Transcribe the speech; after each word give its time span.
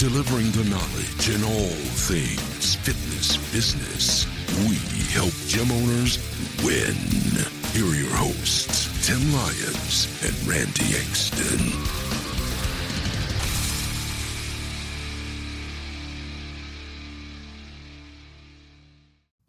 delivering 0.00 0.50
the 0.52 0.64
knowledge 0.70 1.28
in 1.28 1.44
all 1.44 1.76
things 2.08 2.74
fitness 2.76 3.36
business. 3.52 4.24
We 4.66 4.76
help 5.12 5.30
gym 5.46 5.70
owners 5.70 6.16
win. 6.64 6.94
Here 7.74 7.84
are 7.84 7.94
your 7.94 8.16
hosts, 8.16 9.06
Tim 9.06 9.20
Lyons 9.30 10.08
and 10.24 10.48
Randy 10.48 10.94
Engston. 10.96 11.76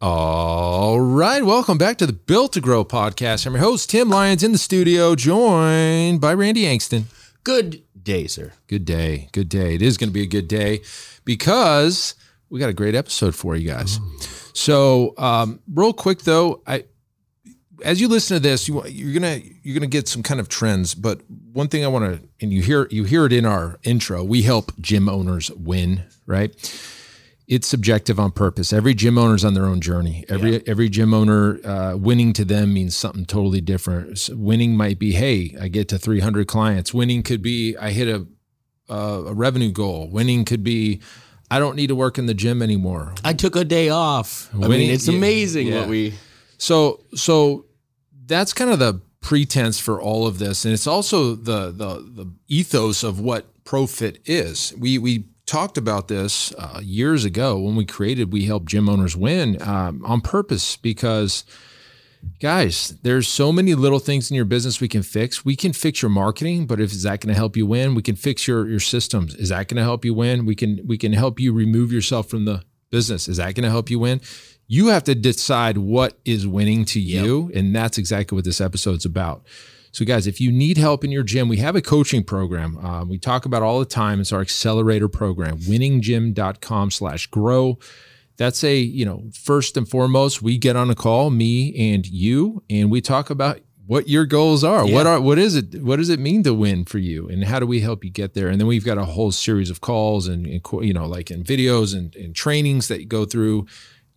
All 0.02 1.00
right, 1.00 1.42
welcome 1.42 1.78
back 1.78 1.96
to 1.96 2.04
the 2.04 2.12
Built 2.12 2.52
to 2.52 2.60
Grow 2.60 2.84
podcast. 2.84 3.46
I'm 3.46 3.54
your 3.54 3.62
host, 3.62 3.88
Tim 3.88 4.10
Lyons, 4.10 4.42
in 4.42 4.52
the 4.52 4.58
studio, 4.58 5.14
joined 5.14 6.20
by 6.20 6.34
Randy 6.34 6.64
Angston. 6.64 7.04
Good 7.42 7.82
day, 8.04 8.26
sir. 8.26 8.52
Good 8.66 8.84
day, 8.84 9.28
good 9.32 9.48
day. 9.48 9.74
It 9.74 9.82
is 9.82 9.96
going 9.96 10.10
to 10.10 10.14
be 10.14 10.22
a 10.22 10.26
good 10.26 10.48
day 10.48 10.80
because 11.24 12.14
we 12.50 12.60
got 12.60 12.68
a 12.68 12.74
great 12.74 12.94
episode 12.94 13.34
for 13.34 13.56
you 13.56 13.68
guys. 13.68 13.98
So, 14.54 15.14
um, 15.16 15.60
real 15.72 15.92
quick 15.92 16.20
though, 16.20 16.62
I 16.66 16.84
as 17.84 18.00
you 18.00 18.08
listen 18.08 18.36
to 18.36 18.40
this, 18.40 18.68
you, 18.68 18.84
you're 18.86 19.18
gonna 19.18 19.40
you're 19.62 19.74
gonna 19.74 19.86
get 19.86 20.08
some 20.08 20.22
kind 20.22 20.40
of 20.40 20.48
trends. 20.48 20.94
But 20.94 21.20
one 21.52 21.68
thing 21.68 21.84
I 21.84 21.88
want 21.88 22.04
to, 22.04 22.28
and 22.40 22.52
you 22.52 22.62
hear 22.62 22.86
you 22.90 23.04
hear 23.04 23.26
it 23.26 23.32
in 23.32 23.44
our 23.44 23.78
intro. 23.82 24.22
We 24.22 24.42
help 24.42 24.72
gym 24.80 25.08
owners 25.08 25.50
win, 25.52 26.04
right? 26.26 26.52
It's 27.52 27.66
subjective 27.68 28.18
on 28.18 28.30
purpose. 28.30 28.72
Every 28.72 28.94
gym 28.94 29.18
owner's 29.18 29.44
on 29.44 29.52
their 29.52 29.66
own 29.66 29.82
journey. 29.82 30.24
Every 30.26 30.54
Yeah. 30.54 30.60
every 30.66 30.88
gym 30.88 31.12
owner 31.12 31.60
uh, 31.66 31.96
winning 31.98 32.32
to 32.32 32.46
them 32.46 32.72
means 32.72 32.96
something 32.96 33.26
totally 33.26 33.60
different. 33.60 34.18
So 34.18 34.36
winning 34.36 34.74
might 34.74 34.98
be, 34.98 35.12
hey, 35.12 35.54
I 35.60 35.68
get 35.68 35.86
to 35.88 35.98
300 35.98 36.46
clients. 36.46 36.94
Winning 36.94 37.22
could 37.22 37.42
be, 37.42 37.76
I 37.76 37.90
hit 37.90 38.08
a 38.08 38.26
a, 38.88 38.94
a 39.26 39.34
revenue 39.34 39.70
goal. 39.70 40.08
Winning 40.10 40.44
could 40.46 40.64
be, 40.64 41.00
I 41.50 41.58
don't 41.58 41.76
need 41.76 41.88
to 41.88 41.94
work 41.94 42.16
in 42.18 42.24
the 42.26 42.34
gym 42.34 42.62
anymore. 42.62 43.14
I 43.22 43.34
took 43.34 43.54
a 43.54 43.64
day 43.64 43.90
off. 43.90 44.48
I 44.54 44.68
mean, 44.68 44.90
it's 44.90 45.06
yeah, 45.06 45.16
amazing 45.18 45.66
yeah. 45.68 45.80
what 45.80 45.88
we. 45.90 46.14
So 46.56 47.04
so 47.14 47.66
that's 48.26 48.54
kind 48.54 48.70
of 48.70 48.78
the 48.78 49.02
pretense 49.20 49.78
for 49.78 50.00
all 50.00 50.26
of 50.26 50.38
this, 50.38 50.64
and 50.64 50.72
it's 50.72 50.86
also 50.86 51.34
the 51.34 51.70
the 51.70 52.00
the 52.18 52.32
ethos 52.48 53.02
of 53.02 53.20
what 53.20 53.62
ProFit 53.64 54.20
is. 54.24 54.72
We 54.78 54.96
we 54.98 55.26
talked 55.52 55.76
about 55.76 56.08
this 56.08 56.54
uh, 56.56 56.80
years 56.82 57.26
ago 57.26 57.58
when 57.58 57.76
we 57.76 57.84
created 57.84 58.32
We 58.32 58.46
Help 58.46 58.64
Gym 58.64 58.88
Owners 58.88 59.14
Win 59.14 59.60
um, 59.62 60.02
on 60.04 60.20
purpose 60.20 60.76
because. 60.76 61.44
Guys, 62.38 62.96
there's 63.02 63.26
so 63.26 63.50
many 63.50 63.74
little 63.74 63.98
things 63.98 64.30
in 64.30 64.36
your 64.36 64.44
business 64.44 64.80
we 64.80 64.86
can 64.86 65.02
fix. 65.02 65.44
We 65.44 65.56
can 65.56 65.72
fix 65.72 66.02
your 66.02 66.08
marketing, 66.08 66.68
but 66.68 66.78
if 66.78 66.92
is 66.92 67.02
that 67.02 67.20
going 67.20 67.34
to 67.34 67.36
help 67.36 67.56
you 67.56 67.66
win? 67.66 67.96
We 67.96 68.02
can 68.02 68.14
fix 68.14 68.46
your 68.46 68.68
your 68.68 68.78
systems. 68.78 69.34
Is 69.34 69.48
that 69.48 69.66
going 69.66 69.78
to 69.78 69.82
help 69.82 70.04
you 70.04 70.14
win? 70.14 70.46
We 70.46 70.54
can 70.54 70.86
we 70.86 70.96
can 70.96 71.12
help 71.12 71.40
you 71.40 71.52
remove 71.52 71.90
yourself 71.90 72.28
from 72.28 72.44
the 72.44 72.62
business. 72.90 73.26
Is 73.26 73.38
that 73.38 73.56
going 73.56 73.64
to 73.64 73.70
help 73.70 73.90
you 73.90 73.98
win? 73.98 74.20
You 74.68 74.86
have 74.86 75.02
to 75.04 75.16
decide 75.16 75.78
what 75.78 76.16
is 76.24 76.46
winning 76.46 76.84
to 76.84 77.00
you, 77.00 77.50
and 77.56 77.74
that's 77.74 77.98
exactly 77.98 78.36
what 78.36 78.44
this 78.44 78.60
episode's 78.60 79.04
about. 79.04 79.44
So, 79.92 80.06
guys, 80.06 80.26
if 80.26 80.40
you 80.40 80.50
need 80.50 80.78
help 80.78 81.04
in 81.04 81.12
your 81.12 81.22
gym, 81.22 81.48
we 81.48 81.58
have 81.58 81.76
a 81.76 81.82
coaching 81.82 82.24
program. 82.24 82.78
Um, 82.78 83.08
we 83.10 83.18
talk 83.18 83.44
about 83.44 83.62
all 83.62 83.78
the 83.78 83.84
time. 83.84 84.20
It's 84.20 84.32
our 84.32 84.40
accelerator 84.40 85.06
program, 85.06 85.58
winninggym.com 85.58 86.90
slash 86.90 87.26
grow. 87.26 87.78
That's 88.38 88.64
a, 88.64 88.78
you 88.78 89.04
know, 89.04 89.24
first 89.34 89.76
and 89.76 89.86
foremost, 89.86 90.40
we 90.40 90.56
get 90.56 90.76
on 90.76 90.90
a 90.90 90.94
call, 90.94 91.28
me 91.28 91.92
and 91.92 92.06
you, 92.06 92.62
and 92.70 92.90
we 92.90 93.02
talk 93.02 93.28
about 93.28 93.60
what 93.86 94.08
your 94.08 94.24
goals 94.24 94.64
are. 94.64 94.86
What 94.86 95.06
are 95.06 95.20
what 95.20 95.38
is 95.38 95.54
it? 95.56 95.82
What 95.82 95.96
does 95.96 96.08
it 96.08 96.18
mean 96.18 96.42
to 96.44 96.54
win 96.54 96.86
for 96.86 96.98
you? 96.98 97.28
And 97.28 97.44
how 97.44 97.60
do 97.60 97.66
we 97.66 97.80
help 97.80 98.02
you 98.02 98.10
get 98.10 98.32
there? 98.32 98.48
And 98.48 98.58
then 98.58 98.66
we've 98.66 98.86
got 98.86 98.96
a 98.96 99.04
whole 99.04 99.32
series 99.32 99.68
of 99.68 99.82
calls 99.82 100.26
and, 100.26 100.46
and 100.46 100.62
you 100.80 100.94
know, 100.94 101.06
like 101.06 101.30
in 101.30 101.44
videos 101.44 101.94
and, 101.94 102.16
and 102.16 102.34
trainings 102.34 102.88
that 102.88 103.00
you 103.00 103.06
go 103.06 103.26
through. 103.26 103.66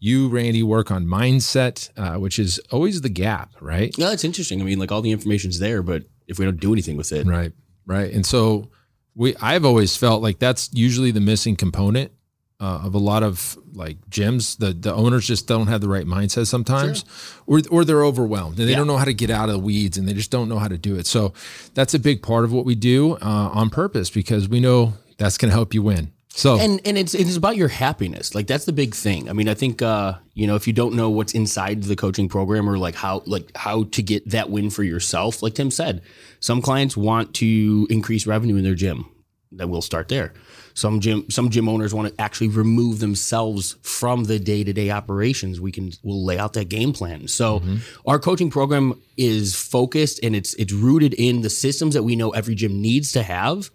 You, 0.05 0.27
Randy, 0.29 0.61
work 0.63 0.91
on 0.91 1.05
mindset, 1.05 1.89
uh, 1.97 2.19
which 2.19 2.37
is 2.39 2.59
always 2.71 3.01
the 3.01 3.09
gap, 3.09 3.49
right? 3.61 3.91
No, 3.97 4.11
it's 4.11 4.23
interesting. 4.23 4.61
I 4.61 4.63
mean, 4.63 4.79
like 4.79 4.91
all 4.91 5.01
the 5.01 5.11
information's 5.11 5.57
there, 5.59 5.81
but 5.81 6.03
if 6.27 6.37
we 6.39 6.45
don't 6.45 6.59
do 6.59 6.71
anything 6.73 6.97
with 6.97 7.11
it, 7.11 7.25
Right. 7.25 7.51
Right. 7.87 8.11
And 8.13 8.25
so 8.25 8.69
we 9.15 9.35
I've 9.37 9.65
always 9.65 9.95
felt 9.97 10.21
like 10.21 10.39
that's 10.39 10.69
usually 10.73 11.11
the 11.11 11.21
missing 11.21 11.55
component 11.55 12.11
uh, 12.59 12.81
of 12.85 12.93
a 12.95 12.97
lot 13.11 13.21
of 13.23 13.57
like 13.73 13.97
gyms. 14.09 14.57
The 14.57 14.73
the 14.73 14.93
owners 14.93 15.25
just 15.27 15.47
don't 15.47 15.67
have 15.67 15.81
the 15.81 15.87
right 15.89 16.05
mindset 16.05 16.47
sometimes, 16.47 17.03
or 17.47 17.61
or 17.69 17.85
they're 17.85 18.03
overwhelmed 18.05 18.57
and 18.59 18.67
they 18.67 18.71
Yeah. 18.71 18.77
don't 18.79 18.87
know 18.87 18.97
how 18.97 19.05
to 19.05 19.13
get 19.13 19.29
out 19.29 19.49
of 19.49 19.53
the 19.53 19.59
weeds 19.69 19.97
and 19.97 20.07
they 20.07 20.13
just 20.13 20.31
don't 20.31 20.49
know 20.49 20.59
how 20.59 20.67
to 20.67 20.77
do 20.77 20.95
it. 20.95 21.05
So 21.07 21.33
that's 21.73 21.93
a 21.93 21.99
big 21.99 22.21
part 22.21 22.43
of 22.45 22.51
what 22.51 22.65
we 22.65 22.75
do 22.75 23.13
uh, 23.21 23.49
on 23.59 23.69
purpose 23.69 24.09
because 24.09 24.49
we 24.49 24.59
know 24.59 24.93
that's 25.17 25.37
going 25.37 25.49
to 25.49 25.55
help 25.55 25.73
you 25.73 25.83
win. 25.83 26.11
So 26.35 26.59
and 26.59 26.81
and 26.83 26.97
it's 26.97 27.13
it's 27.13 27.37
about 27.37 27.55
your 27.55 27.69
happiness. 27.69 28.35
Like 28.35 28.45
that's 28.45 28.65
the 28.65 28.73
big 28.73 28.93
thing. 28.93 29.29
I 29.29 29.33
mean, 29.33 29.47
I 29.47 29.53
think 29.53 29.81
uh, 29.81 30.15
you 30.33 30.45
know 30.45 30.55
if 30.55 30.67
you 30.67 30.73
don't 30.73 30.93
know 30.93 31.09
what's 31.09 31.33
inside 31.33 31.83
the 31.83 31.95
coaching 31.95 32.27
program 32.27 32.69
or 32.69 32.77
like 32.77 32.93
how 32.93 33.23
like 33.25 33.55
how 33.55 33.85
to 33.85 34.03
get 34.03 34.29
that 34.31 34.49
win 34.49 34.69
for 34.69 34.83
yourself, 34.83 35.41
like 35.41 35.53
Tim 35.53 35.71
said, 35.71 36.01
some 36.41 36.61
clients 36.61 36.97
want 36.97 37.33
to 37.35 37.87
increase 37.89 38.27
revenue 38.27 38.57
in 38.57 38.65
their 38.65 38.75
gym. 38.75 39.05
Then 39.49 39.69
we'll 39.69 39.81
start 39.81 40.09
there. 40.09 40.33
Some 40.73 40.99
gym 40.99 41.29
some 41.29 41.49
gym 41.51 41.69
owners 41.69 41.93
want 41.93 42.09
to 42.09 42.21
actually 42.21 42.49
remove 42.49 42.99
themselves 42.99 43.77
from 43.81 44.25
the 44.25 44.37
day 44.37 44.65
to 44.65 44.73
day 44.73 44.91
operations. 44.91 45.61
We 45.61 45.71
can 45.71 45.93
we'll 46.03 46.25
lay 46.25 46.37
out 46.37 46.51
that 46.53 46.67
game 46.67 46.91
plan. 46.91 47.29
So 47.29 47.63
our 48.05 48.19
coaching 48.19 48.49
program 48.49 49.01
is 49.15 49.55
focused 49.55 50.19
and 50.21 50.35
it's 50.35 50.53
it's 50.55 50.73
rooted 50.73 51.13
in 51.13 51.43
the 51.43 51.49
systems 51.49 51.93
that 51.93 52.03
we 52.03 52.17
know 52.17 52.31
every 52.31 52.55
gym 52.55 52.81
needs 52.81 53.13
to 53.13 53.23
have 53.23 53.69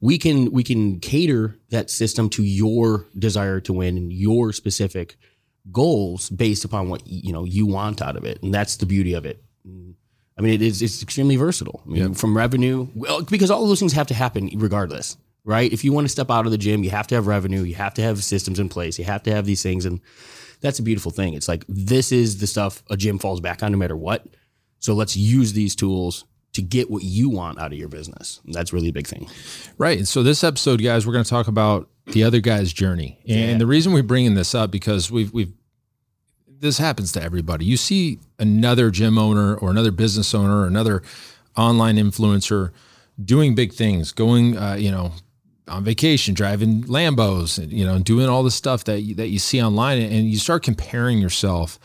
we 0.00 0.18
can 0.18 0.50
we 0.52 0.62
can 0.62 1.00
cater 1.00 1.56
that 1.70 1.90
system 1.90 2.28
to 2.30 2.42
your 2.42 3.06
desire 3.18 3.60
to 3.60 3.72
win 3.72 3.96
and 3.96 4.12
your 4.12 4.52
specific 4.52 5.16
goals 5.72 6.30
based 6.30 6.64
upon 6.64 6.88
what 6.88 7.06
you 7.06 7.32
know 7.32 7.44
you 7.44 7.66
want 7.66 8.02
out 8.02 8.16
of 8.16 8.24
it. 8.24 8.42
And 8.42 8.52
that's 8.52 8.76
the 8.76 8.86
beauty 8.86 9.14
of 9.14 9.26
it. 9.26 9.42
I 10.38 10.42
mean 10.42 10.52
it 10.54 10.62
is 10.62 10.82
it's 10.82 11.02
extremely 11.02 11.36
versatile. 11.36 11.82
I 11.86 11.88
mean, 11.88 12.14
from 12.14 12.36
revenue 12.36 12.88
well, 12.94 13.22
because 13.22 13.50
all 13.50 13.62
of 13.62 13.68
those 13.68 13.80
things 13.80 13.92
have 13.92 14.06
to 14.08 14.14
happen 14.14 14.50
regardless 14.56 15.16
right? 15.44 15.72
If 15.72 15.84
you 15.84 15.92
want 15.92 16.04
to 16.06 16.08
step 16.08 16.28
out 16.28 16.44
of 16.44 16.52
the 16.52 16.58
gym 16.58 16.84
you 16.84 16.90
have 16.90 17.06
to 17.08 17.14
have 17.14 17.26
revenue 17.26 17.62
you 17.62 17.74
have 17.76 17.94
to 17.94 18.02
have 18.02 18.22
systems 18.22 18.58
in 18.58 18.68
place 18.68 18.98
you 18.98 19.04
have 19.04 19.22
to 19.24 19.32
have 19.32 19.46
these 19.46 19.62
things 19.62 19.84
and 19.86 20.00
that's 20.60 20.78
a 20.78 20.82
beautiful 20.82 21.10
thing. 21.10 21.34
It's 21.34 21.48
like 21.48 21.64
this 21.68 22.12
is 22.12 22.38
the 22.38 22.46
stuff 22.46 22.82
a 22.90 22.96
gym 22.96 23.18
falls 23.18 23.40
back 23.40 23.62
on 23.62 23.72
no 23.72 23.78
matter 23.78 23.96
what. 23.96 24.26
So 24.78 24.94
let's 24.94 25.16
use 25.16 25.52
these 25.52 25.74
tools 25.74 26.24
to 26.56 26.62
get 26.62 26.90
what 26.90 27.04
you 27.04 27.28
want 27.28 27.58
out 27.60 27.72
of 27.72 27.78
your 27.78 27.88
business 27.88 28.40
that's 28.46 28.72
really 28.72 28.88
a 28.88 28.92
big 28.92 29.06
thing 29.06 29.28
Right. 29.78 29.98
And 29.98 30.08
so 30.08 30.22
this 30.22 30.42
episode, 30.42 30.82
guys, 30.82 31.06
we're 31.06 31.12
going 31.12 31.24
to 31.24 31.30
talk 31.30 31.48
about 31.48 31.88
the 32.06 32.24
other 32.24 32.40
guy's 32.40 32.72
journey. 32.72 33.18
And 33.52 33.60
the 33.60 33.66
reason 33.66 33.92
we're 33.92 34.02
bringing 34.02 34.34
this 34.34 34.54
up 34.54 34.70
because 34.70 35.10
we've 35.10 35.32
we've 35.32 35.52
this 36.48 36.78
happens 36.78 37.12
to 37.12 37.22
everybody. 37.22 37.66
You 37.66 37.76
see 37.76 38.18
another 38.38 38.90
gym 38.90 39.18
owner 39.18 39.54
or 39.54 39.70
another 39.70 39.90
business 39.90 40.34
owner 40.34 40.60
or 40.60 40.66
another 40.66 41.02
online 41.56 41.96
influencer 41.96 42.72
doing 43.22 43.54
big 43.54 43.72
things, 43.72 44.12
going 44.12 44.56
uh, 44.56 44.74
you 44.74 44.90
know, 44.90 45.12
on 45.68 45.84
vacation, 45.84 46.32
driving 46.32 46.84
Lambos, 46.84 47.70
you 47.70 47.84
know, 47.84 47.98
doing 47.98 48.28
all 48.28 48.42
the 48.42 48.50
stuff 48.50 48.84
that 48.84 49.00
you, 49.00 49.14
that 49.16 49.28
you 49.28 49.38
see 49.38 49.62
online 49.62 50.00
and 50.00 50.30
you 50.30 50.38
start 50.38 50.62
comparing 50.62 51.18
yourself 51.18 51.78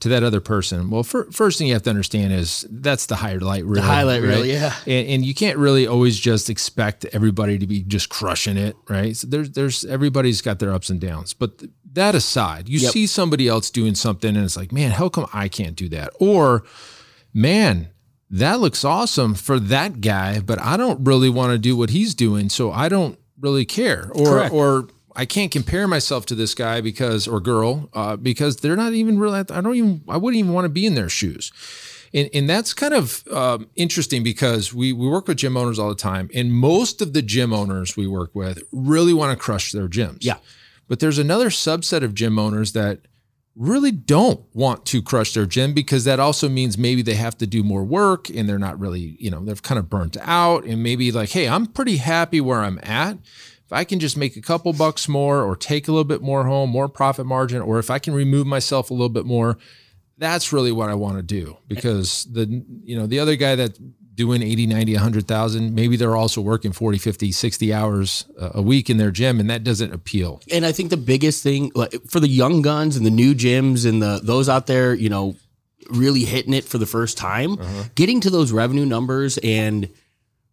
to 0.00 0.08
that 0.08 0.22
other 0.22 0.40
person. 0.40 0.90
Well, 0.90 1.02
fir- 1.02 1.30
first 1.30 1.58
thing 1.58 1.66
you 1.68 1.74
have 1.74 1.82
to 1.84 1.90
understand 1.90 2.32
is 2.32 2.66
that's 2.70 3.06
the 3.06 3.16
highlight 3.16 3.64
reel. 3.64 3.82
highlight 3.82 4.22
reel, 4.22 4.44
yeah. 4.46 4.74
And, 4.86 5.08
and 5.08 5.24
you 5.24 5.34
can't 5.34 5.58
really 5.58 5.86
always 5.86 6.18
just 6.18 6.48
expect 6.50 7.04
everybody 7.06 7.58
to 7.58 7.66
be 7.66 7.82
just 7.82 8.08
crushing 8.08 8.56
it, 8.56 8.76
right? 8.88 9.16
So 9.16 9.26
there's 9.26 9.50
there's 9.50 9.84
everybody's 9.84 10.40
got 10.42 10.58
their 10.58 10.72
ups 10.72 10.90
and 10.90 11.00
downs. 11.00 11.34
But 11.34 11.58
th- 11.58 11.70
that 11.92 12.14
aside, 12.14 12.68
you 12.68 12.78
Yep. 12.78 12.92
see 12.92 13.06
somebody 13.06 13.48
else 13.48 13.68
doing 13.70 13.94
something 13.94 14.34
and 14.36 14.44
it's 14.44 14.56
like, 14.56 14.72
man, 14.72 14.92
how 14.92 15.08
come 15.08 15.26
I 15.32 15.48
can't 15.48 15.76
do 15.76 15.88
that? 15.90 16.10
Or, 16.20 16.64
man, 17.34 17.88
that 18.30 18.60
looks 18.60 18.84
awesome 18.84 19.34
for 19.34 19.58
that 19.58 20.00
guy, 20.00 20.40
but 20.40 20.60
I 20.60 20.76
don't 20.76 21.04
really 21.04 21.28
want 21.28 21.52
to 21.52 21.58
do 21.58 21.76
what 21.76 21.90
he's 21.90 22.14
doing, 22.14 22.48
so 22.48 22.70
I 22.70 22.88
don't 22.88 23.18
really 23.40 23.64
care. 23.64 24.10
Or 24.14 24.24
Correct. 24.26 24.54
or 24.54 24.88
I 25.16 25.26
can't 25.26 25.50
compare 25.50 25.88
myself 25.88 26.26
to 26.26 26.34
this 26.34 26.54
guy 26.54 26.80
because 26.80 27.26
or 27.26 27.40
girl 27.40 27.88
uh, 27.92 28.16
because 28.16 28.56
they're 28.56 28.76
not 28.76 28.92
even 28.92 29.18
really. 29.18 29.38
I 29.38 29.60
don't 29.60 29.74
even. 29.74 30.02
I 30.08 30.16
wouldn't 30.16 30.38
even 30.38 30.52
want 30.52 30.64
to 30.64 30.70
be 30.70 30.86
in 30.86 30.94
their 30.94 31.08
shoes. 31.08 31.52
And, 32.12 32.28
and 32.34 32.50
that's 32.50 32.74
kind 32.74 32.92
of 32.92 33.26
um, 33.28 33.68
interesting 33.76 34.24
because 34.24 34.74
we, 34.74 34.92
we 34.92 35.06
work 35.06 35.28
with 35.28 35.36
gym 35.36 35.56
owners 35.56 35.78
all 35.78 35.88
the 35.88 35.94
time, 35.94 36.28
and 36.34 36.52
most 36.52 37.00
of 37.00 37.12
the 37.12 37.22
gym 37.22 37.52
owners 37.52 37.96
we 37.96 38.08
work 38.08 38.34
with 38.34 38.62
really 38.72 39.12
want 39.12 39.36
to 39.36 39.42
crush 39.42 39.70
their 39.70 39.86
gyms. 39.88 40.18
Yeah. 40.20 40.38
But 40.88 40.98
there's 40.98 41.18
another 41.18 41.50
subset 41.50 42.02
of 42.02 42.14
gym 42.14 42.36
owners 42.36 42.72
that 42.72 43.02
really 43.56 43.92
don't 43.92 44.44
want 44.54 44.86
to 44.86 45.02
crush 45.02 45.34
their 45.34 45.46
gym 45.46 45.74
because 45.74 46.04
that 46.04 46.18
also 46.18 46.48
means 46.48 46.78
maybe 46.78 47.02
they 47.02 47.14
have 47.14 47.36
to 47.38 47.46
do 47.46 47.62
more 47.62 47.84
work 47.84 48.28
and 48.30 48.48
they're 48.48 48.58
not 48.58 48.78
really, 48.78 49.16
you 49.20 49.30
know, 49.30 49.44
they're 49.44 49.54
kind 49.56 49.78
of 49.78 49.90
burnt 49.90 50.16
out 50.20 50.64
and 50.64 50.82
maybe 50.82 51.12
like, 51.12 51.30
hey, 51.30 51.48
I'm 51.48 51.66
pretty 51.66 51.98
happy 51.98 52.40
where 52.40 52.60
I'm 52.60 52.80
at. 52.82 53.18
If 53.70 53.74
I 53.74 53.84
can 53.84 54.00
just 54.00 54.16
make 54.16 54.34
a 54.36 54.40
couple 54.40 54.72
bucks 54.72 55.06
more 55.06 55.44
or 55.44 55.54
take 55.54 55.86
a 55.86 55.92
little 55.92 56.02
bit 56.02 56.22
more 56.22 56.42
home, 56.42 56.70
more 56.70 56.88
profit 56.88 57.24
margin, 57.24 57.62
or 57.62 57.78
if 57.78 57.88
I 57.88 58.00
can 58.00 58.12
remove 58.12 58.44
myself 58.44 58.90
a 58.90 58.94
little 58.94 59.08
bit 59.08 59.24
more, 59.24 59.58
that's 60.18 60.52
really 60.52 60.72
what 60.72 60.90
I 60.90 60.94
want 60.94 61.18
to 61.18 61.22
do 61.22 61.56
because 61.68 62.24
the 62.24 62.64
you 62.82 62.98
know 62.98 63.06
the 63.06 63.20
other 63.20 63.36
guy 63.36 63.54
that 63.54 63.78
doing 64.16 64.42
80 64.42 64.66
90 64.66 64.94
100,000 64.94 65.74
maybe 65.74 65.96
they're 65.96 66.16
also 66.16 66.40
working 66.40 66.72
40 66.72 66.98
50 66.98 67.32
60 67.32 67.72
hours 67.72 68.26
a 68.36 68.60
week 68.60 68.90
in 68.90 68.98
their 68.98 69.12
gym 69.12 69.38
and 69.38 69.48
that 69.48 69.64
doesn't 69.64 69.94
appeal 69.94 70.42
and 70.52 70.66
I 70.66 70.72
think 70.72 70.90
the 70.90 70.98
biggest 70.98 71.42
thing 71.42 71.72
like, 71.74 71.94
for 72.06 72.20
the 72.20 72.28
young 72.28 72.60
guns 72.60 72.96
and 72.98 73.06
the 73.06 73.10
new 73.10 73.34
gyms 73.34 73.88
and 73.88 74.02
the 74.02 74.20
those 74.22 74.48
out 74.50 74.66
there 74.66 74.92
you 74.92 75.08
know 75.08 75.36
really 75.88 76.24
hitting 76.24 76.52
it 76.52 76.64
for 76.64 76.76
the 76.76 76.86
first 76.86 77.16
time 77.16 77.52
uh-huh. 77.52 77.84
getting 77.94 78.20
to 78.20 78.30
those 78.30 78.52
revenue 78.52 78.84
numbers 78.84 79.38
and 79.38 79.88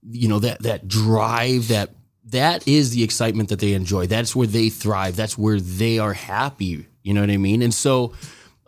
you 0.10 0.30
know 0.30 0.40
that 0.40 0.64
that 0.64 0.88
drive 0.88 1.68
that 1.68 1.90
that 2.30 2.68
is 2.68 2.92
the 2.92 3.04
excitement 3.04 3.50
that 3.50 3.60
they 3.60 3.74
enjoy 3.74 4.06
that's 4.08 4.36
where 4.36 4.48
they 4.48 4.70
thrive 4.70 5.16
that's 5.16 5.38
where 5.38 5.60
they 5.60 6.00
are 6.00 6.14
happy 6.14 6.86
you 7.04 7.14
know 7.14 7.22
what 7.22 7.30
I 7.30 7.38
mean 7.38 7.62
and 7.62 7.74
so 7.74 8.14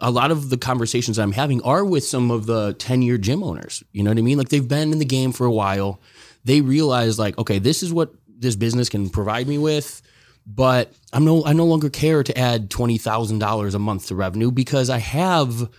a 0.02 0.12
lot 0.12 0.32
of 0.32 0.50
the 0.50 0.58
conversations 0.58 1.20
I'm 1.20 1.32
having 1.32 1.62
are 1.64 1.84
with 1.84 2.04
some 2.04 2.32
of 2.32 2.46
the 2.46 2.74
10 2.74 3.02
year 3.02 3.18
gym 3.18 3.44
owners. 3.44 3.84
You 3.92 4.04
know 4.04 4.12
what 4.12 4.18
I 4.18 4.22
mean? 4.22 4.38
Like 4.38 4.50
they've 4.50 4.68
been 4.68 4.92
in 4.92 5.00
the 5.00 5.06
game 5.06 5.32
for 5.32 5.46
a 5.46 5.52
while. 5.52 6.02
They 6.46 6.62
realize 6.62 7.20
like, 7.20 7.38
okay, 7.38 7.60
this 7.60 7.84
is 7.84 7.94
what 7.94 8.14
this 8.28 8.56
business 8.56 8.90
can 8.90 9.10
provide 9.10 9.48
me 9.48 9.58
with, 9.58 10.02
but 10.46 10.94
I'm 11.12 11.26
no, 11.26 11.46
I 11.46 11.54
no 11.54 11.66
longer 11.66 11.90
care 11.90 12.24
to 12.24 12.38
add 12.38 12.70
$20,000 12.70 13.74
a 13.76 13.80
month 13.80 14.08
to 14.08 14.16
revenue 14.16 14.52
because 14.52 14.90
I 14.90 15.00
have 15.00 15.70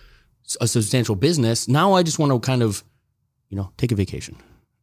a 0.59 0.67
substantial 0.67 1.15
business. 1.15 1.67
Now 1.67 1.93
I 1.93 2.03
just 2.03 2.19
want 2.19 2.31
to 2.31 2.39
kind 2.39 2.61
of, 2.61 2.83
you 3.49 3.57
know, 3.57 3.71
take 3.77 3.91
a 3.91 3.95
vacation. 3.95 4.37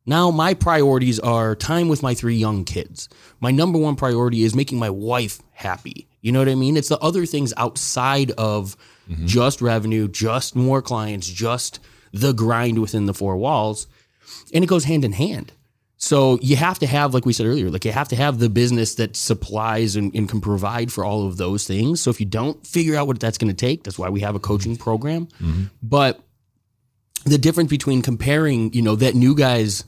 Now 0.09 0.31
my 0.31 0.55
priorities 0.55 1.21
are 1.21 1.55
time 1.55 1.89
with 1.89 2.03
my 2.03 2.15
three 2.15 2.35
young 2.35 2.65
kids. 2.65 3.11
My 3.41 3.51
number 3.51 3.79
one 3.79 3.95
priority 3.95 4.43
is 4.43 4.55
making 4.55 4.79
my 4.79 4.89
wife 4.89 5.43
happy. 5.53 6.09
You 6.23 6.33
know 6.33 6.39
what 6.39 6.49
I 6.49 6.55
mean? 6.55 6.79
It's 6.79 6.89
the 6.89 6.99
other 7.01 7.27
things 7.27 7.53
outside 7.59 8.31
of 8.33 8.75
mm-hmm. 9.07 9.27
just 9.27 9.61
revenue, 9.61 10.09
just 10.09 10.57
more 10.57 10.81
clients, 10.81 11.29
just 11.29 11.79
the 12.11 12.33
grind 12.33 12.79
within 12.79 13.05
the 13.05 13.13
four 13.13 13.37
walls. 13.37 13.87
And 14.55 14.65
it 14.65 14.67
goes 14.67 14.85
hand 14.85 15.05
in 15.05 15.13
hand. 15.13 15.53
So 15.99 16.39
you 16.41 16.57
have 16.57 16.79
to 16.79 16.87
have, 16.87 17.13
like 17.13 17.27
we 17.27 17.35
said 17.35 17.45
earlier, 17.45 17.69
like 17.69 17.85
you 17.85 17.93
have 17.93 18.09
to 18.09 18.17
have 18.17 18.39
the 18.39 18.49
business 18.49 18.95
that 18.95 19.15
supplies 19.15 19.95
and, 19.95 20.15
and 20.15 20.27
can 20.27 20.41
provide 20.41 20.91
for 20.91 21.05
all 21.05 21.27
of 21.27 21.37
those 21.37 21.67
things. 21.67 22.01
So 22.01 22.09
if 22.09 22.19
you 22.19 22.25
don't 22.25 22.67
figure 22.67 22.97
out 22.97 23.09
what 23.09 23.21
that's 23.21 23.37
going 23.37 23.55
to 23.55 23.67
take, 23.67 23.85
that's 23.85 23.99
why 23.99 24.09
we 24.09 24.21
have 24.21 24.35
a 24.35 24.41
coaching 24.41 24.77
program. 24.77 25.27
Mm-hmm. 25.27 25.65
But 25.83 26.21
the 27.25 27.37
difference 27.37 27.69
between 27.69 28.01
comparing, 28.01 28.73
you 28.73 28.81
know, 28.81 28.97
that 28.97 29.15
new 29.15 29.35
guy's 29.35 29.85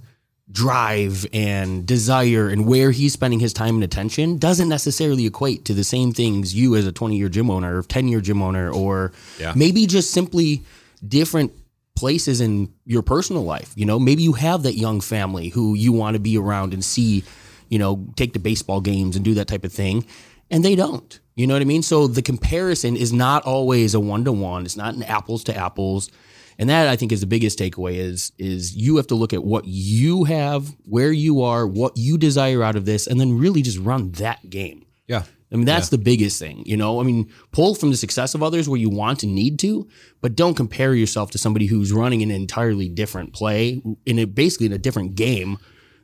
drive 0.52 1.26
and 1.32 1.86
desire 1.86 2.48
and 2.48 2.66
where 2.66 2.90
he's 2.90 3.12
spending 3.12 3.38
his 3.38 3.52
time 3.52 3.76
and 3.76 3.84
attention 3.84 4.36
doesn't 4.38 4.68
necessarily 4.68 5.26
equate 5.26 5.64
to 5.64 5.74
the 5.74 5.84
same 5.84 6.12
things 6.12 6.54
you 6.54 6.74
as 6.74 6.86
a 6.86 6.92
20 6.92 7.16
year 7.16 7.28
gym 7.28 7.50
owner 7.50 7.78
or 7.78 7.82
10 7.82 8.08
year 8.08 8.20
gym 8.20 8.42
owner 8.42 8.70
or 8.70 9.12
yeah. 9.38 9.52
maybe 9.54 9.86
just 9.86 10.10
simply 10.10 10.62
different 11.06 11.52
places 11.94 12.40
in 12.40 12.72
your 12.84 13.02
personal 13.02 13.42
life 13.42 13.72
you 13.76 13.86
know? 13.86 13.98
Maybe 13.98 14.22
you 14.22 14.32
have 14.32 14.64
that 14.64 14.74
young 14.74 15.00
family 15.00 15.48
who 15.50 15.74
you 15.74 15.92
want 15.92 16.14
to 16.14 16.20
be 16.20 16.36
around 16.36 16.74
and 16.74 16.84
see 16.84 17.22
you 17.68 17.78
know 17.78 18.06
take 18.16 18.32
the 18.32 18.40
baseball 18.40 18.80
games 18.80 19.14
and 19.14 19.24
do 19.24 19.34
that 19.34 19.46
type 19.46 19.64
of 19.64 19.72
thing 19.72 20.04
and 20.50 20.64
they 20.64 20.74
don't 20.74 21.20
you 21.36 21.46
know 21.46 21.54
what 21.54 21.62
i 21.62 21.64
mean? 21.64 21.82
So 21.82 22.06
the 22.06 22.22
comparison 22.22 22.96
is 22.96 23.12
not 23.12 23.44
always 23.44 23.94
a 23.94 24.00
one 24.00 24.24
to 24.24 24.32
one 24.32 24.64
it's 24.64 24.76
not 24.76 24.94
an 24.94 25.04
apples 25.04 25.44
to 25.44 25.56
apples 25.56 26.10
and 26.60 26.68
that 26.68 26.88
I 26.88 26.94
think 26.94 27.10
is 27.10 27.22
the 27.22 27.26
biggest 27.26 27.58
takeaway 27.58 27.94
is 27.96 28.32
is 28.38 28.76
you 28.76 28.98
have 28.98 29.06
to 29.06 29.14
look 29.14 29.32
at 29.32 29.42
what 29.42 29.64
you 29.64 30.24
have, 30.24 30.76
where 30.84 31.10
you 31.10 31.40
are, 31.40 31.66
what 31.66 31.96
you 31.96 32.18
desire 32.18 32.62
out 32.62 32.76
of 32.76 32.84
this, 32.84 33.06
and 33.06 33.18
then 33.18 33.38
really 33.38 33.62
just 33.62 33.78
run 33.78 34.12
that 34.12 34.50
game. 34.50 34.84
Yeah. 35.08 35.22
I 35.50 35.56
mean, 35.56 35.64
that's 35.64 35.88
yeah. 35.88 35.96
the 35.96 36.04
biggest 36.04 36.38
thing, 36.38 36.62
you 36.66 36.76
know. 36.76 37.00
I 37.00 37.02
mean, 37.02 37.32
pull 37.50 37.74
from 37.74 37.90
the 37.90 37.96
success 37.96 38.34
of 38.34 38.42
others 38.42 38.68
where 38.68 38.78
you 38.78 38.90
want 38.90 39.22
and 39.22 39.34
need 39.34 39.58
to, 39.60 39.88
but 40.20 40.36
don't 40.36 40.54
compare 40.54 40.94
yourself 40.94 41.30
to 41.30 41.38
somebody 41.38 41.64
who's 41.64 41.92
running 41.92 42.22
an 42.22 42.30
entirely 42.30 42.90
different 42.90 43.32
play 43.32 43.82
in 44.04 44.18
a 44.18 44.26
basically 44.26 44.66
in 44.66 44.72
a 44.72 44.78
different 44.78 45.14
game 45.14 45.58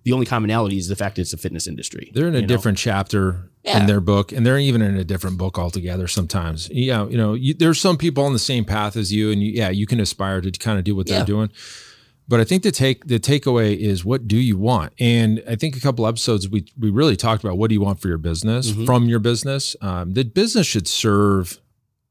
the 0.06 0.12
only 0.12 0.24
commonality 0.24 0.78
is 0.78 0.86
the 0.86 0.94
fact 0.94 1.16
that 1.16 1.22
it's 1.22 1.32
a 1.32 1.36
fitness 1.36 1.66
industry. 1.66 2.12
They're 2.14 2.28
in 2.28 2.36
a 2.36 2.42
different 2.42 2.78
know? 2.78 2.92
chapter 2.92 3.50
yeah. 3.64 3.80
in 3.80 3.86
their 3.86 4.00
book, 4.00 4.30
and 4.30 4.46
they're 4.46 4.56
even 4.56 4.80
in 4.80 4.96
a 4.96 5.02
different 5.02 5.36
book 5.36 5.58
altogether. 5.58 6.06
Sometimes, 6.06 6.70
yeah, 6.70 7.08
you 7.08 7.16
know, 7.16 7.34
you, 7.34 7.54
there's 7.54 7.80
some 7.80 7.96
people 7.98 8.24
on 8.24 8.32
the 8.32 8.38
same 8.38 8.64
path 8.64 8.96
as 8.96 9.12
you, 9.12 9.32
and 9.32 9.42
you, 9.42 9.50
yeah, 9.50 9.68
you 9.68 9.84
can 9.84 9.98
aspire 9.98 10.40
to 10.40 10.52
kind 10.52 10.78
of 10.78 10.84
do 10.84 10.94
what 10.94 11.08
yeah. 11.08 11.16
they're 11.16 11.26
doing. 11.26 11.50
But 12.28 12.38
I 12.38 12.44
think 12.44 12.62
the 12.62 12.70
take 12.70 13.04
the 13.06 13.18
takeaway 13.18 13.76
is 13.76 14.04
what 14.04 14.28
do 14.28 14.36
you 14.36 14.56
want? 14.56 14.92
And 15.00 15.42
I 15.48 15.56
think 15.56 15.76
a 15.76 15.80
couple 15.80 16.06
episodes 16.06 16.48
we 16.48 16.66
we 16.78 16.88
really 16.88 17.16
talked 17.16 17.42
about 17.42 17.58
what 17.58 17.68
do 17.68 17.74
you 17.74 17.80
want 17.80 17.98
for 17.98 18.06
your 18.06 18.18
business 18.18 18.70
mm-hmm. 18.70 18.84
from 18.84 19.08
your 19.08 19.18
business. 19.18 19.74
Um, 19.80 20.12
the 20.12 20.22
business 20.22 20.68
should 20.68 20.86
serve 20.86 21.58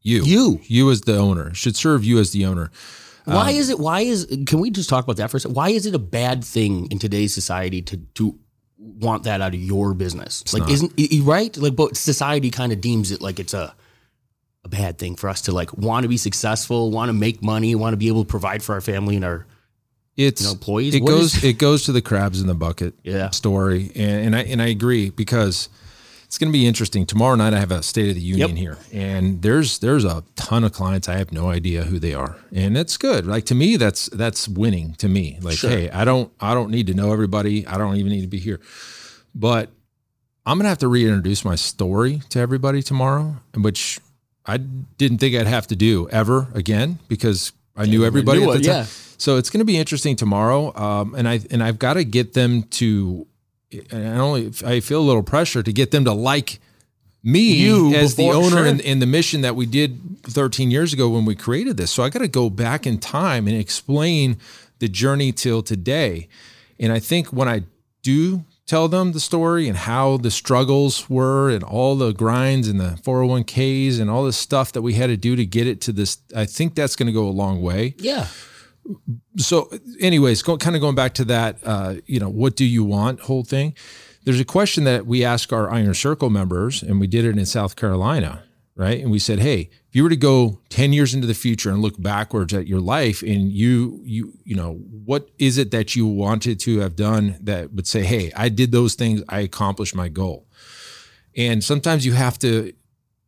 you, 0.02 0.22
you, 0.26 0.60
you 0.64 0.92
as 0.92 1.02
the 1.02 1.18
owner 1.18 1.54
should 1.54 1.78
serve 1.78 2.04
you 2.04 2.20
as 2.20 2.32
the 2.32 2.46
owner. 2.46 2.72
Why 3.26 3.50
um, 3.50 3.56
is 3.56 3.70
it? 3.70 3.80
Why 3.80 4.02
is? 4.02 4.26
Can 4.46 4.60
we 4.60 4.70
just 4.70 4.90
talk 4.90 5.04
about 5.04 5.18
that 5.18 5.32
for 5.32 5.38
a 5.38 5.40
second? 5.40 5.56
Why 5.56 5.70
is 5.70 5.86
it 5.86 5.96
a 5.96 6.00
bad 6.00 6.44
thing 6.44 6.88
in 6.92 7.00
today's 7.00 7.34
society 7.34 7.82
to 7.84 7.98
to 8.16 8.40
want 8.78 9.24
that 9.24 9.42
out 9.42 9.54
of 9.54 9.60
your 9.60 9.94
business? 9.94 10.54
Like, 10.54 10.62
not. 10.64 10.72
isn't 10.72 11.24
right? 11.24 11.56
Like, 11.58 11.76
but 11.76 11.98
society 11.98 12.52
kind 12.52 12.72
of 12.72 12.82
deems 12.82 13.12
it 13.12 13.22
like 13.22 13.40
it's 13.40 13.54
a 13.54 13.76
a 14.64 14.70
bad 14.70 14.98
thing 14.98 15.16
for 15.16 15.30
us 15.30 15.42
to 15.42 15.52
like 15.52 15.76
want 15.78 16.04
to 16.04 16.10
be 16.10 16.18
successful, 16.18 16.92
want 16.92 17.10
to 17.10 17.14
make 17.14 17.44
money, 17.44 17.76
want 17.76 17.94
to 17.94 17.98
be 17.98 18.08
able 18.08 18.24
to 18.24 18.30
provide 18.30 18.64
for 18.64 18.74
our 18.74 18.82
family 18.82 19.16
and 19.16 19.26
our 19.26 19.46
it's 20.18 20.42
you 20.42 20.48
know, 20.48 20.54
employees. 20.54 20.96
It 20.96 21.04
what 21.04 21.10
goes 21.10 21.44
it 21.44 21.58
goes 21.58 21.84
to 21.86 21.92
the 21.92 22.02
crabs 22.02 22.42
in 22.42 22.48
the 22.48 22.56
bucket 22.56 22.94
yeah. 23.04 23.30
story, 23.32 23.92
and, 23.96 24.28
and 24.28 24.36
I 24.36 24.44
and 24.44 24.62
I 24.62 24.68
agree 24.68 25.10
because 25.10 25.70
it's 26.36 26.40
going 26.42 26.52
to 26.52 26.60
be 26.60 26.68
interesting. 26.68 27.06
Tomorrow 27.06 27.36
night 27.36 27.54
I 27.54 27.60
have 27.60 27.72
a 27.72 27.82
State 27.82 28.10
of 28.10 28.16
the 28.16 28.22
Union 28.22 28.50
yep. 28.50 28.58
here, 28.58 28.78
and 28.92 29.42
there's 29.42 29.80
there's 29.80 30.04
a 30.04 30.22
ton 30.36 30.66
of 30.66 30.74
clients 30.74 31.08
I 31.08 31.16
have 31.16 31.32
no 31.32 31.48
idea 31.48 31.84
who 31.86 31.98
they 31.98 32.14
are, 32.14 32.36
and 32.52 32.76
it's 32.76 32.98
good. 32.98 33.26
Like 33.26 33.46
to 33.46 33.56
me, 33.56 33.78
that's 33.78 34.08
that's 34.08 34.46
winning 34.46 34.96
to 34.96 35.08
me. 35.08 35.40
Like, 35.42 35.58
sure. 35.58 35.70
hey, 35.70 35.90
I 35.92 36.04
don't 36.04 36.30
I 36.42 36.54
don't 36.54 36.72
need 36.72 36.88
to 36.88 36.94
know 36.94 37.14
everybody. 37.14 37.66
I 37.66 37.78
don't 37.78 37.96
even 37.96 38.12
need 38.12 38.24
to 38.24 38.28
be 38.28 38.40
here, 38.40 38.60
but 39.34 39.70
I'm 40.46 40.58
gonna 40.58 40.68
have 40.68 40.80
to 40.80 40.90
reintroduce 40.90 41.46
my 41.46 41.56
story 41.56 42.22
to 42.32 42.40
everybody 42.40 42.84
tomorrow, 42.84 43.38
which 43.56 44.02
I 44.46 44.58
didn't 44.58 45.20
think 45.20 45.38
I'd 45.38 45.48
have 45.48 45.68
to 45.68 45.76
do 45.78 46.10
ever 46.10 46.50
again 46.54 47.00
because 47.08 47.54
I 47.78 47.86
knew 47.86 48.04
everybody 48.04 48.42
knew 48.42 48.52
at 48.52 48.56
the 48.56 48.60
it, 48.60 48.74
time. 48.74 48.76
Yeah. 48.76 48.86
So 49.18 49.38
it's 49.38 49.50
going 49.50 49.60
to 49.60 49.66
be 49.66 49.78
interesting 49.78 50.18
tomorrow, 50.18 50.76
um, 50.76 51.16
and 51.16 51.30
I 51.30 51.40
and 51.50 51.64
I've 51.64 51.80
got 51.80 51.94
to 51.94 52.04
get 52.04 52.34
them 52.34 52.64
to 52.64 53.26
and 53.92 54.08
I 54.08 54.20
only 54.20 54.52
I 54.66 54.80
feel 54.80 55.02
a 55.02 55.04
little 55.04 55.24
pressure 55.24 55.64
to 55.64 55.74
get 55.74 55.92
them 55.92 56.06
to 56.06 56.14
like 56.14 56.60
me 57.24 57.56
you 57.56 57.94
as 57.94 58.16
before, 58.16 58.34
the 58.34 58.40
owner 58.40 58.50
sure. 58.58 58.66
and, 58.66 58.82
and, 58.82 59.02
the 59.02 59.08
mission 59.08 59.42
that 59.42 59.56
we 59.56 59.66
did 59.66 60.24
13 60.24 60.70
years 60.70 60.94
ago 60.94 61.10
when 61.10 61.26
we 61.26 61.36
created 61.36 61.76
this. 61.76 61.90
So 61.90 62.04
I 62.04 62.10
got 62.10 62.20
to 62.20 62.28
go 62.28 62.52
back 62.52 62.86
in 62.86 63.00
time 63.00 63.48
and 63.48 63.58
explain 63.58 64.38
the 64.78 64.88
journey 64.88 65.32
till 65.32 65.64
today. 65.64 66.28
And 66.80 66.94
I 66.94 67.00
think 67.00 67.34
when 67.34 67.50
I 67.50 67.64
do 68.04 68.46
tell 68.68 68.88
them 68.88 69.14
the 69.14 69.20
story 69.20 69.68
and 69.68 69.76
how 69.76 70.18
the 70.18 70.30
struggles 70.30 71.10
were 71.10 71.50
and 71.50 71.64
all 71.64 71.96
the 71.96 72.14
grinds 72.14 72.68
and 72.68 72.80
the 72.80 73.00
401ks 73.04 74.00
and 74.00 74.10
all 74.10 74.24
the 74.24 74.34
stuff 74.34 74.72
that 74.74 74.84
we 74.84 74.94
had 74.94 75.08
to 75.08 75.18
do 75.18 75.36
to 75.36 75.46
get 75.48 75.66
it 75.66 75.82
to 75.82 75.92
this, 75.92 76.20
I 76.36 76.46
think 76.46 76.76
that's 76.76 76.96
going 76.96 77.08
to 77.08 77.14
go 77.14 77.28
a 77.28 77.30
long 77.30 77.60
way. 77.60 77.96
Yeah 77.98 78.28
so 79.38 79.70
anyways 80.00 80.42
go, 80.42 80.58
kind 80.58 80.76
of 80.76 80.82
going 80.82 80.96
back 80.96 81.14
to 81.16 81.26
that 81.26 81.58
uh, 81.64 81.96
you 82.06 82.20
know 82.20 82.30
what 82.30 82.56
do 82.56 82.66
you 82.66 82.84
want 82.84 83.22
whole 83.22 83.44
thing? 83.44 83.74
There's 84.24 84.40
a 84.40 84.46
question 84.46 84.86
that 84.86 85.06
we 85.06 85.24
ask 85.24 85.54
our 85.54 85.70
iron 85.70 85.94
circle 85.94 86.30
members 86.30 86.82
and 86.82 87.00
we 87.00 87.08
did 87.08 87.26
it 87.26 87.38
in 87.38 87.46
south 87.46 87.76
carolina 87.76 88.44
right? 88.76 89.02
And 89.02 89.10
we 89.12 89.20
said 89.20 89.40
hey 89.40 89.70
if 89.90 89.96
you 89.96 90.04
were 90.04 90.10
to 90.10 90.18
go 90.18 90.60
10 90.70 90.94
years 90.94 91.14
into 91.14 91.28
the 91.28 91.34
future 91.34 91.70
and 91.70 91.82
look 91.82 92.02
backwards 92.02 92.54
at 92.54 92.68
your 92.68 92.82
life 92.82 93.22
and 93.22 93.52
you 93.52 94.02
you 94.04 94.34
you 94.44 94.56
know 94.56 94.74
what 95.06 95.30
is 95.40 95.58
it 95.58 95.72
that 95.72 95.96
you 95.96 96.06
wanted 96.06 96.60
to 96.62 96.80
have 96.80 96.96
done 96.96 97.38
that 97.42 97.74
would 97.74 97.88
say 97.88 98.04
hey 98.04 98.32
i 98.36 98.50
did 98.50 98.72
those 98.72 98.96
things 98.96 99.24
i 99.30 99.40
accomplished 99.40 99.96
my 99.96 100.10
goal 100.10 100.46
and 101.38 101.64
sometimes 101.64 102.06
you 102.06 102.14
have 102.14 102.38
to 102.40 102.74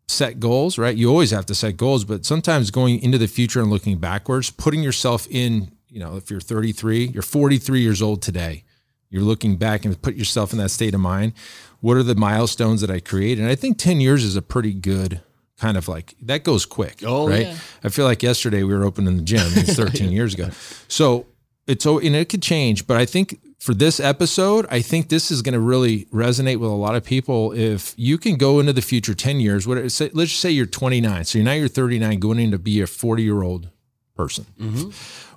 set 0.08 0.40
goals, 0.40 0.78
right? 0.78 0.96
You 0.96 1.10
always 1.10 1.32
have 1.32 1.46
to 1.48 1.56
set 1.56 1.78
goals, 1.78 2.06
but 2.06 2.26
sometimes 2.26 2.72
going 2.72 3.02
into 3.02 3.18
the 3.18 3.28
future 3.28 3.60
and 3.62 3.70
looking 3.70 3.98
backwards, 3.98 4.50
putting 4.50 4.82
yourself 4.82 5.28
in, 5.30 5.72
you 5.90 6.00
know, 6.00 6.16
if 6.16 6.32
you're 6.32 6.40
33, 6.40 7.06
you're 7.08 7.22
43 7.22 7.82
years 7.82 8.02
old 8.02 8.22
today, 8.22 8.64
you're 9.10 9.24
looking 9.24 9.58
back 9.58 9.86
and 9.86 10.02
put 10.02 10.16
yourself 10.16 10.52
in 10.52 10.60
that 10.60 10.70
state 10.70 10.94
of 10.94 11.00
mind. 11.00 11.34
What 11.82 11.98
are 11.98 12.04
the 12.04 12.16
milestones 12.16 12.82
that 12.82 12.90
I 12.90 13.00
create? 13.00 13.38
And 13.38 13.48
I 13.48 13.56
think 13.56 13.78
10 13.78 14.02
years 14.02 14.24
is 14.24 14.36
a 14.36 14.42
pretty 14.42 14.74
good 14.74 15.22
kind 15.58 15.76
of 15.76 15.88
like 15.88 16.14
that 16.22 16.44
goes 16.44 16.66
quick. 16.66 17.02
Oh, 17.06 17.28
right. 17.28 17.48
Yeah. 17.48 17.58
I 17.84 17.90
feel 17.90 18.06
like 18.06 18.22
yesterday 18.24 18.64
we 18.64 18.76
were 18.76 18.84
opening 18.84 19.18
the 19.18 19.24
gym. 19.24 19.48
It's 19.56 19.74
13 19.76 20.12
years 20.12 20.34
ago. 20.34 20.50
So 20.88 21.26
it's 21.66 21.86
oh, 21.86 22.00
and 22.00 22.16
it 22.16 22.30
could 22.30 22.42
change, 22.42 22.88
but 22.88 22.98
I 22.98 23.06
think 23.06 23.40
for 23.58 23.74
this 23.74 24.00
episode, 24.00 24.68
I 24.70 24.82
think 24.82 25.10
this 25.10 25.32
is 25.32 25.42
going 25.42 25.54
to 25.54 25.60
really 25.60 26.06
resonate 26.06 26.58
with 26.58 26.70
a 26.70 26.76
lot 26.76 26.96
of 26.96 27.04
people. 27.04 27.54
If 27.54 27.94
you 27.98 28.18
can 28.18 28.36
go 28.36 28.60
into 28.60 28.72
the 28.72 28.82
future 28.82 29.16
10 29.16 29.40
years, 29.40 29.68
what 29.68 29.92
say, 29.92 30.12
let's 30.14 30.30
just 30.32 30.42
say 30.42 30.52
you're 30.52 30.66
29. 30.68 31.26
So 31.26 31.40
you're 31.40 31.46
now 31.46 31.54
you're 31.54 31.68
39 31.68 32.20
going 32.20 32.40
in 32.40 32.52
to 32.52 32.60
be 32.60 32.82
a 32.82 32.88
40 32.88 33.24
year 33.24 33.42
old 33.42 33.70
person. 34.16 34.46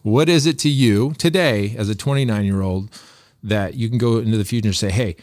What 0.02 0.28
is 0.28 0.46
it 0.46 0.58
to 0.60 0.68
you 0.68 1.14
today 1.18 1.74
as 1.76 1.88
a 1.88 1.94
29 1.94 2.44
year 2.44 2.60
old 2.60 2.90
that 3.42 3.74
you 3.74 3.88
can 3.88 3.98
go 3.98 4.18
into 4.18 4.36
the 4.36 4.44
future 4.44 4.68
and 4.68 4.76
say, 4.76 4.90
Hey, 4.90 5.16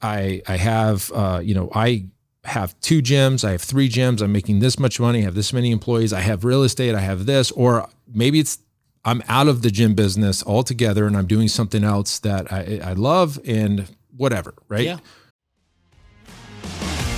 I, 0.00 0.42
I 0.46 0.56
have, 0.56 1.10
uh, 1.12 1.40
you 1.42 1.54
know, 1.54 1.70
I 1.74 2.06
have 2.44 2.78
two 2.80 3.02
gyms, 3.02 3.44
I 3.44 3.52
have 3.52 3.62
three 3.62 3.88
gyms, 3.88 4.22
I'm 4.22 4.30
making 4.30 4.60
this 4.60 4.78
much 4.78 5.00
money, 5.00 5.20
I 5.20 5.22
have 5.22 5.34
this 5.34 5.52
many 5.52 5.72
employees, 5.72 6.12
I 6.12 6.20
have 6.20 6.44
real 6.44 6.62
estate, 6.62 6.94
I 6.94 7.00
have 7.00 7.26
this, 7.26 7.50
or 7.50 7.88
maybe 8.12 8.38
it's 8.38 8.58
I'm 9.06 9.22
out 9.28 9.46
of 9.46 9.62
the 9.62 9.70
gym 9.70 9.94
business 9.94 10.44
altogether 10.44 11.06
and 11.06 11.16
I'm 11.16 11.28
doing 11.28 11.46
something 11.46 11.84
else 11.84 12.18
that 12.18 12.52
I, 12.52 12.80
I 12.82 12.92
love 12.94 13.38
and 13.46 13.86
whatever, 14.16 14.52
right? 14.68 14.84
Yeah. 14.84 14.98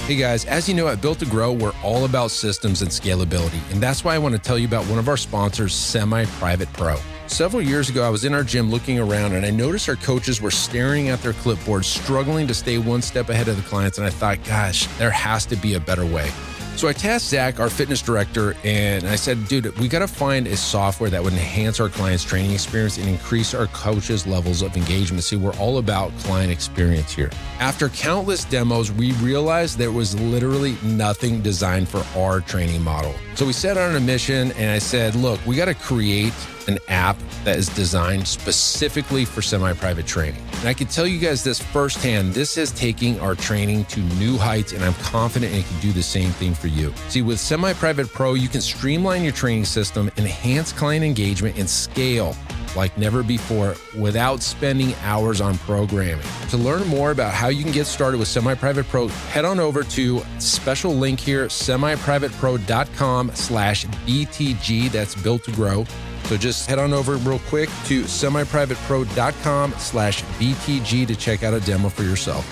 Hey 0.07 0.16
guys, 0.16 0.45
as 0.45 0.68
you 0.68 0.75
know, 0.75 0.88
at 0.88 1.00
Built 1.00 1.18
to 1.21 1.26
Grow, 1.26 1.50
we're 1.50 1.73
all 1.83 2.04
about 2.04 2.30
systems 2.30 2.83
and 2.83 2.90
scalability. 2.90 3.61
And 3.73 3.80
that's 3.80 4.04
why 4.04 4.14
I 4.14 4.18
want 4.18 4.35
to 4.35 4.38
tell 4.38 4.59
you 4.59 4.66
about 4.66 4.85
one 4.85 4.99
of 4.99 5.09
our 5.09 5.16
sponsors, 5.16 5.75
Semi 5.75 6.26
Private 6.26 6.71
Pro. 6.75 6.97
Several 7.26 7.62
years 7.62 7.88
ago, 7.88 8.07
I 8.07 8.11
was 8.11 8.26
in 8.26 8.35
our 8.35 8.42
gym 8.42 8.71
looking 8.71 8.99
around 8.99 9.33
and 9.33 9.47
I 9.47 9.50
noticed 9.50 9.88
our 9.88 9.97
coaches 9.97 10.42
were 10.42 10.50
staring 10.50 11.09
at 11.09 11.23
their 11.23 11.33
clipboards, 11.35 11.85
struggling 11.85 12.47
to 12.49 12.54
stay 12.54 12.76
one 12.76 13.00
step 13.00 13.30
ahead 13.30 13.49
of 13.49 13.57
the 13.57 13.62
clients. 13.62 13.97
And 13.97 14.07
I 14.07 14.11
thought, 14.11 14.45
gosh, 14.45 14.87
there 14.99 15.11
has 15.11 15.47
to 15.47 15.57
be 15.57 15.73
a 15.73 15.80
better 15.80 16.04
way. 16.04 16.30
So 16.78 16.87
I 16.87 16.92
tasked 16.92 17.30
Zach, 17.30 17.58
our 17.58 17.68
fitness 17.68 18.00
director, 18.00 18.54
and 18.62 19.04
I 19.08 19.16
said, 19.16 19.49
dude, 19.49 19.76
we 19.80 19.88
got 19.88 19.99
to 19.99 20.06
find 20.06 20.47
a 20.47 20.56
software 20.56 21.11
that 21.11 21.20
would 21.20 21.32
enhance 21.32 21.80
our 21.80 21.88
clients' 21.88 22.23
training 22.23 22.52
experience 22.52 22.99
and 22.99 23.08
increase 23.08 23.52
our 23.52 23.66
coaches' 23.66 24.28
levels 24.28 24.62
of 24.62 24.76
engagement. 24.76 25.25
See, 25.25 25.35
we're 25.35 25.56
all 25.56 25.78
about 25.78 26.16
client 26.18 26.52
experience 26.52 27.11
here. 27.11 27.32
After 27.58 27.88
countless 27.88 28.44
demos, 28.44 28.92
we 28.92 29.11
realized 29.14 29.76
there 29.76 29.90
was 29.90 30.14
literally 30.20 30.76
nothing 30.85 31.42
designed 31.42 31.88
for 31.88 32.04
our 32.16 32.38
training 32.42 32.85
model. 32.85 33.12
So 33.38 33.47
we 33.47 33.52
set 33.52 33.76
out 33.76 33.90
on 33.90 33.95
a 33.95 34.00
mission, 34.00 34.50
and 34.57 34.68
I 34.68 34.80
said, 34.80 35.14
look, 35.14 35.38
we 35.47 35.54
got 35.54 35.66
to 35.66 35.75
create 35.75 36.33
an 36.66 36.76
app 36.88 37.16
that 37.45 37.57
is 37.57 37.68
designed 37.68 38.26
specifically 38.26 39.25
for 39.25 39.42
semi 39.42 39.73
private 39.75 40.09
training. 40.09 40.42
And 40.54 40.66
I 40.66 40.75
can 40.75 40.88
tell 40.88 41.07
you 41.07 41.21
guys 41.21 41.45
this 41.45 41.61
firsthand 41.61 42.35
this 42.35 42.57
is 42.57 42.73
taking 42.73 43.21
our 43.21 43.37
training 43.37 43.85
to 43.85 44.00
new 44.16 44.38
heights, 44.38 44.73
and 44.73 44.85
I'm 44.85 44.95
confident 44.95 45.54
it 45.54 45.64
can 45.64 45.78
do 45.78 45.92
the 45.92 46.02
same 46.02 46.33
thing 46.33 46.52
for 46.52 46.66
you. 46.66 46.92
See, 47.11 47.23
with 47.23 47.38
Semi 47.38 47.75
Private 47.75 48.09
Pro, 48.09 48.35
you 48.35 48.49
can 48.49 48.61
streamline 48.61 49.23
your 49.23 49.33
training 49.33 49.66
system, 49.66 50.11
enhance 50.16 50.73
client 50.73 51.04
engagement, 51.04 51.57
and 51.59 51.71
scale 51.71 52.35
like 52.77 52.97
never 52.99 53.23
before 53.23 53.75
without 53.99 54.43
spending 54.43 54.95
hours 55.03 55.41
on 55.41 55.59
programming. 55.59 56.25
To 56.51 56.57
learn 56.57 56.87
more 56.89 57.11
about 57.11 57.33
how 57.33 57.49
you 57.49 57.63
can 57.63 57.73
get 57.73 57.87
started 57.87 58.19
with 58.19 58.29
Semi 58.29 58.55
Private 58.55 58.87
Pro, 58.89 59.09
head 59.09 59.45
on 59.45 59.61
over 59.61 59.83
to 59.83 60.23
special 60.39 60.93
link 60.95 61.21
here, 61.21 61.47
semiprivatepro.com 61.47 63.31
slash 63.35 63.87
BTG. 63.87 64.91
That's 64.91 65.15
built 65.15 65.45
to 65.45 65.53
grow. 65.53 65.85
So 66.25 66.37
just 66.37 66.69
head 66.69 66.79
on 66.79 66.93
over 66.93 67.17
real 67.17 67.39
quick 67.49 67.71
to 67.87 68.03
semiprivatepro.com 68.03 69.73
slash 69.79 70.23
BTG 70.23 71.07
to 71.07 71.17
check 71.17 71.43
out 71.43 71.55
a 71.55 71.61
demo 71.61 71.89
for 71.89 72.03
yourself. 72.03 72.45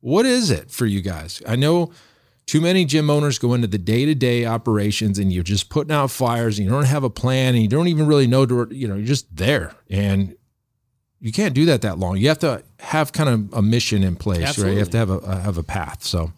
What 0.00 0.26
is 0.26 0.50
it 0.50 0.70
for 0.70 0.86
you 0.86 1.00
guys? 1.00 1.42
I 1.46 1.56
know 1.56 1.90
too 2.48 2.62
many 2.62 2.86
gym 2.86 3.10
owners 3.10 3.38
go 3.38 3.52
into 3.52 3.66
the 3.66 3.76
day 3.76 4.06
to 4.06 4.14
day 4.14 4.46
operations 4.46 5.18
and 5.18 5.30
you're 5.30 5.44
just 5.44 5.68
putting 5.68 5.92
out 5.92 6.10
fires 6.10 6.58
and 6.58 6.64
you 6.64 6.70
don't 6.72 6.86
have 6.86 7.04
a 7.04 7.10
plan 7.10 7.54
and 7.54 7.62
you 7.62 7.68
don't 7.68 7.88
even 7.88 8.06
really 8.06 8.26
know, 8.26 8.46
to, 8.46 8.66
you 8.70 8.88
know, 8.88 8.94
you're 8.94 9.06
just 9.06 9.36
there 9.36 9.74
and 9.90 10.34
you 11.20 11.30
can't 11.30 11.52
do 11.52 11.66
that 11.66 11.82
that 11.82 11.98
long. 11.98 12.16
You 12.16 12.28
have 12.28 12.38
to 12.38 12.62
have 12.80 13.12
kind 13.12 13.28
of 13.28 13.52
a 13.52 13.60
mission 13.60 14.02
in 14.02 14.16
place, 14.16 14.58
right? 14.58 14.72
You 14.72 14.78
have 14.78 14.90
to 14.90 14.96
have 14.96 15.10
a, 15.10 15.40
have 15.42 15.58
a 15.58 15.62
path. 15.62 16.02
So 16.02 16.32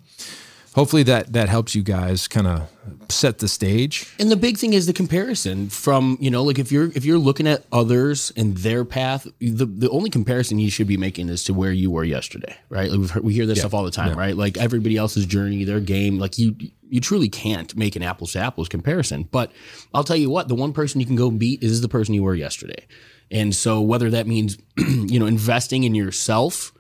hopefully 0.75 1.03
that, 1.05 1.33
that 1.33 1.49
helps 1.49 1.75
you 1.75 1.83
guys 1.83 2.29
kind 2.29 2.47
of 2.47 2.69
set 3.09 3.39
the 3.39 3.49
stage. 3.49 4.13
And 4.19 4.31
the 4.31 4.37
big 4.37 4.57
thing 4.57 4.73
is 4.73 4.87
the 4.87 4.93
comparison 4.93 5.69
from, 5.69 6.17
you 6.21 6.31
know, 6.31 6.43
like 6.43 6.59
if 6.59 6.71
you're 6.73 6.91
if 6.95 7.05
you're 7.05 7.19
looking 7.19 7.47
at 7.47 7.65
others 7.73 8.33
and 8.37 8.57
their 8.59 8.85
path, 8.85 9.27
the 9.41 9.67
the 9.67 9.91
only 9.91 10.11
comparison 10.11 10.59
you 10.59 10.71
should 10.71 10.87
be 10.87 10.97
making 10.97 11.29
is 11.29 11.45
to 11.45 11.55
where 11.55 11.73
you 11.73 11.91
were 11.91 12.05
yesterday, 12.05 12.57
right? 12.69 12.91
Like 12.91 13.01
we've 13.01 13.11
heard, 13.11 13.25
we 13.25 13.35
hear 13.35 13.47
this 13.47 13.59
stuff 13.61 13.75
all 13.75 13.85
the 13.85 13.91
time, 13.91 14.17
right? 14.17 14.37
Like 14.37 14.59
everybody 14.59 14.97
else's 14.97 15.27
journey, 15.27 15.65
their 15.65 15.81
game, 15.81 16.19
like 16.19 16.39
you 16.39 16.57
you 16.89 17.01
truly 17.01 17.29
can't 17.29 17.77
make 17.77 17.95
an 17.97 18.03
apples 18.03 18.33
to 18.33 18.41
apples 18.41 18.69
comparison. 18.69 19.25
But 19.31 19.53
I'll 19.95 20.05
tell 20.05 20.17
you 20.17 20.31
what, 20.31 20.49
the 20.49 20.57
one 20.57 20.73
person 20.73 21.01
you 21.01 21.07
can 21.07 21.17
go 21.17 21.31
beat 21.31 21.63
is 21.63 21.81
the 21.81 21.89
person 21.89 22.15
you 22.15 22.23
were 22.23 22.35
yesterday. 22.35 22.87
And 23.31 23.55
so 23.55 23.81
whether 23.81 24.11
that 24.11 24.27
means, 24.27 24.59
you 24.77 25.21
know, 25.21 25.27
investing 25.27 25.85
in 25.85 25.95
yourself 25.95 26.73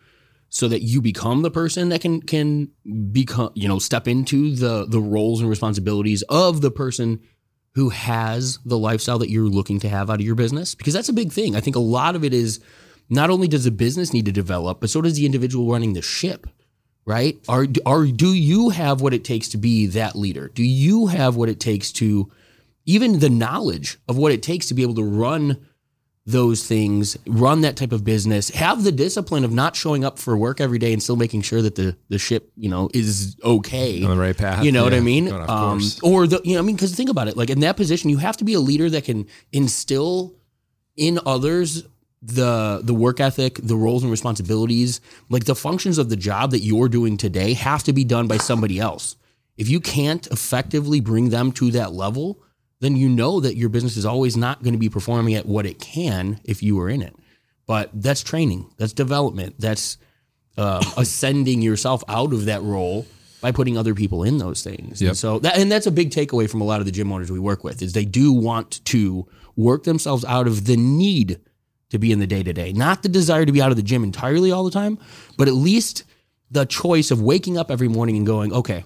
so 0.51 0.69
that 0.69 0.83
you 0.83 1.01
become 1.01 1.43
the 1.43 1.51
person 1.51 1.89
that 1.89 2.01
can 2.01 2.21
can 2.21 2.71
become 3.13 3.51
you 3.55 3.69
know 3.69 3.79
step 3.79 4.07
into 4.07 4.55
the 4.55 4.85
the 4.87 5.01
roles 5.01 5.41
and 5.41 5.49
responsibilities 5.49 6.23
of 6.29 6.61
the 6.61 6.71
person 6.71 7.21
who 7.75 7.89
has 7.89 8.59
the 8.65 8.77
lifestyle 8.77 9.19
that 9.19 9.31
you're 9.31 9.45
looking 9.45 9.79
to 9.81 9.89
have 9.89 10.11
out 10.11 10.21
of 10.21 10.27
your 10.27 10.35
business? 10.35 10.75
Because 10.75 10.93
that's 10.93 11.09
a 11.09 11.13
big 11.13 11.33
thing. 11.33 11.55
I 11.55 11.61
think 11.61 11.77
a 11.77 11.81
lot 11.81 12.17
of 12.17 12.25
it 12.25 12.35
is 12.35 12.61
not 13.09 13.31
only 13.31 13.47
does 13.47 13.65
the 13.65 13.71
business 13.71 14.13
need 14.13 14.27
to 14.27 14.33
develop 14.33 14.81
but 14.81 14.91
so 14.91 15.01
does 15.01 15.15
the 15.15 15.27
individual 15.27 15.71
running 15.71 15.95
the 15.95 16.03
ship 16.03 16.47
right? 17.07 17.39
Are 17.49 17.67
are 17.87 18.05
do 18.07 18.33
you 18.35 18.71
have 18.71 19.01
what 19.01 19.15
it 19.15 19.25
takes 19.25 19.49
to 19.49 19.59
be 19.59 19.87
that 19.87 20.15
leader? 20.15 20.49
Do 20.49 20.63
you 20.63 21.07
have 21.09 21.37
what 21.37 21.49
it 21.49 21.59
takes 21.59 21.91
to 21.93 22.31
even 22.87 23.19
the 23.19 23.31
knowledge 23.31 23.99
of 24.09 24.17
what 24.17 24.33
it 24.33 24.43
takes 24.43 24.69
to 24.69 24.75
be 24.75 24.83
able 24.83 24.95
to 24.95 25.05
run 25.05 25.67
those 26.31 26.67
things, 26.67 27.17
run 27.27 27.61
that 27.63 27.77
type 27.77 27.93
of 27.93 28.05
business, 28.05 28.51
have 28.51 28.85
the 28.85 28.93
discipline 28.93 29.45
of 29.45 29.53
not 29.53 29.77
showing 29.77 30.05
up 30.05 30.19
for 30.19 30.37
work 30.37 30.61
every 30.61 30.79
day 30.79 30.93
and 30.93 31.03
still 31.03 31.17
making 31.17 31.43
sure 31.43 31.63
that 31.63 31.75
the 31.75 31.97
the 32.09 32.19
ship, 32.19 32.51
you 32.57 32.69
know, 32.69 32.89
is 32.95 33.37
okay 33.45 34.03
On 34.03 34.11
the 34.11 34.17
right 34.17 34.37
path. 34.37 34.65
You 34.65 34.73
know 34.73 34.85
what 34.85 34.95
I 34.95 35.01
mean? 35.01 35.27
No, 35.27 35.47
um, 35.49 35.81
or 36.03 36.27
the 36.27 36.41
you 36.45 36.55
know, 36.55 36.61
I 36.61 36.63
mean, 36.63 36.77
because 36.77 36.95
think 36.95 37.11
about 37.11 37.29
it, 37.29 37.37
like 37.37 37.51
in 37.51 37.61
that 37.61 37.77
position, 37.77 38.11
you 38.11 38.19
have 38.19 38.37
to 38.39 38.45
be 38.45 38.55
a 38.55 38.61
leader 38.61 38.91
that 38.91 39.05
can 39.05 39.27
instill 39.53 40.35
in 40.97 41.19
others 41.27 41.85
the 42.23 42.81
the 42.83 42.95
work 42.95 43.21
ethic, 43.21 43.59
the 43.63 43.77
roles 43.77 44.03
and 44.03 44.11
responsibilities, 44.11 45.01
like 45.29 45.45
the 45.45 45.55
functions 45.55 45.99
of 45.99 46.09
the 46.11 46.17
job 46.17 46.51
that 46.51 46.61
you're 46.61 46.89
doing 46.89 47.17
today 47.17 47.55
have 47.55 47.83
to 47.85 47.93
be 47.93 48.05
done 48.05 48.27
by 48.27 48.37
somebody 48.37 48.79
else. 48.79 49.17
If 49.57 49.69
you 49.69 49.81
can't 49.81 50.27
effectively 50.29 51.01
bring 51.01 51.31
them 51.31 51.53
to 51.53 51.71
that 51.73 51.93
level, 51.93 52.43
then 52.81 52.97
you 52.97 53.09
know 53.09 53.41
that 53.41 53.57
your 53.57 53.69
business 53.69 53.97
is 53.97 54.07
always 54.07 54.37
not 54.37 54.63
going 54.63 54.73
to 54.73 54.79
be 54.79 54.89
performing 54.89 55.35
at 55.35 55.47
what 55.47 55.67
it 55.67 55.79
can 55.79 56.41
if 56.45 56.63
you 56.63 56.77
were 56.77 56.89
in 56.89 57.03
it. 57.03 57.15
But 57.67 57.91
that's 57.95 58.23
training, 58.23 58.71
that's 58.79 58.93
development, 58.93 59.57
that's 59.59 59.99
uh, 60.57 60.83
ascending 60.97 61.63
yourself 61.63 62.03
out 62.09 62.33
of 62.33 62.47
that 62.47 62.63
role 62.63 63.07
by 63.41 63.53
putting 63.53 63.79
other 63.79 63.95
people 63.95 64.23
in 64.23 64.39
those 64.39 64.63
things. 64.63 65.01
Yep. 65.01 65.09
And 65.11 65.19
so 65.19 65.39
that 65.41 65.57
and 65.57 65.71
that's 65.71 65.87
a 65.87 65.91
big 65.91 66.11
takeaway 66.11 66.49
from 66.51 66.61
a 66.61 66.65
lot 66.65 66.81
of 66.81 66.87
the 66.87 66.93
gym 66.93 67.13
owners 67.13 67.31
we 67.31 67.39
work 67.39 67.65
with 67.65 67.81
is 67.83 67.93
they 67.93 68.05
do 68.05 68.33
want 68.33 68.85
to 68.87 69.27
work 69.57 69.85
themselves 69.85 70.25
out 70.25 70.47
of 70.47 70.67
the 70.67 70.77
need 70.77 71.41
to 71.91 71.99
be 71.99 72.13
in 72.13 72.19
the 72.19 72.27
day 72.27 72.43
to 72.43 72.53
day, 72.53 72.73
not 72.73 73.03
the 73.03 73.09
desire 73.09 73.45
to 73.45 73.53
be 73.53 73.61
out 73.61 73.71
of 73.71 73.77
the 73.77 73.83
gym 73.83 74.05
entirely 74.05 74.53
all 74.53 74.65
the 74.65 74.71
time, 74.71 74.99
but 75.37 75.49
at 75.49 75.55
least 75.55 76.05
the 76.51 76.65
choice 76.65 77.11
of 77.11 77.21
waking 77.21 77.59
up 77.59 77.71
every 77.71 77.89
morning 77.89 78.17
and 78.17 78.27
going, 78.27 78.53
okay, 78.53 78.85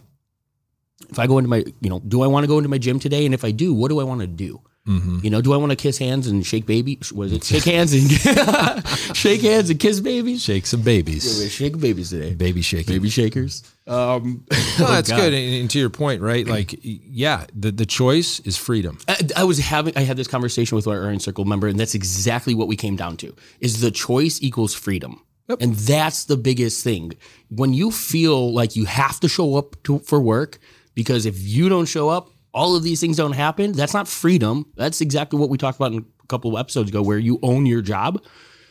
if 1.11 1.19
I 1.19 1.27
go 1.27 1.39
into 1.39 1.49
my, 1.49 1.65
you 1.81 1.91
know, 1.91 2.01
do 2.01 2.23
I 2.23 2.27
want 2.27 2.45
to 2.45 2.49
go 2.49 2.59
into 2.59 2.69
my 2.69 2.79
gym 2.79 2.99
today? 2.99 3.25
And 3.25 3.35
if 3.35 3.45
I 3.45 3.51
do, 3.51 3.73
what 3.75 3.89
do 3.89 4.01
I 4.01 4.05
want 4.05 4.21
to 4.21 4.27
do? 4.27 4.61
You 4.87 5.31
know, 5.31 5.41
do 5.41 5.55
I 5.55 5.57
want 5.57 5.71
to 5.71 5.77
kiss 5.77 5.97
hands 5.97 6.27
and 6.27 6.45
shake 6.45 6.67
baby? 6.67 6.99
Was 7.15 7.33
it 7.33 7.43
shake 7.43 7.65
hands 7.65 7.95
and 7.95 8.11
shake 9.17 9.41
hands 9.41 9.71
and 9.71 9.81
kiss 9.81 9.99
babies? 10.01 10.43
Shake 10.43 10.67
some 10.67 10.83
babies. 10.83 11.51
Shake 11.51 11.81
babies 11.81 12.11
today. 12.11 12.35
Baby 12.35 12.61
shaking. 12.61 12.95
Baby 12.95 13.09
shakers. 13.09 13.63
Um, 13.87 14.45
No, 14.79 14.87
that's 14.89 15.09
God. 15.09 15.17
good. 15.17 15.33
And, 15.33 15.55
and 15.55 15.71
to 15.71 15.79
your 15.79 15.89
point, 15.89 16.21
right? 16.21 16.47
Like, 16.47 16.79
yeah, 16.83 17.47
the, 17.55 17.71
the 17.73 17.87
choice 17.87 18.41
is 18.41 18.59
freedom. 18.59 18.99
I, 19.09 19.17
I 19.39 19.45
was 19.45 19.59
having 19.59 19.97
I 19.97 20.01
had 20.03 20.19
this 20.19 20.29
conversation 20.29 20.77
with 20.77 20.87
our 20.87 21.03
Iron 21.03 21.19
Circle 21.19 21.47
member, 21.47 21.67
and 21.67 21.81
that's 21.81 21.95
exactly 21.95 22.55
what 22.55 22.69
we 22.69 22.77
came 22.77 22.95
down 22.97 23.17
to: 23.19 23.35
is 23.61 23.81
the 23.81 23.91
choice 23.91 24.39
equals 24.43 24.75
freedom, 24.75 25.23
and 25.61 25.75
that's 25.77 26.27
the 26.27 26.37
biggest 26.37 26.85
thing. 26.85 27.15
When 27.49 27.73
you 27.73 27.91
feel 27.91 28.53
like 28.53 28.77
you 28.77 28.85
have 28.85 29.19
to 29.21 29.29
show 29.29 29.57
up 29.57 29.83
to, 29.85 30.01
for 30.01 30.21
work, 30.21 30.59
because 30.95 31.27
if 31.27 31.41
you 31.41 31.69
don't 31.69 31.87
show 31.87 32.09
up, 32.09 32.31
all 32.53 32.77
of 32.77 32.83
these 32.83 33.01
things 33.01 33.17
don't 33.17 33.33
happen. 33.33 33.73
That's 33.73 33.95
not 33.95 34.07
freedom. 34.07 34.71
That's 34.77 35.01
exactly 35.01 35.39
what 35.39 35.51
we 35.51 35.59
talked 35.59 35.77
about 35.77 35.93
in 35.93 35.99
a 35.99 36.27
couple 36.29 36.55
of 36.55 36.61
episodes 36.61 36.91
ago, 36.91 37.03
where 37.03 37.19
you 37.19 37.39
own 37.43 37.67
your 37.67 37.83
job. 37.83 38.23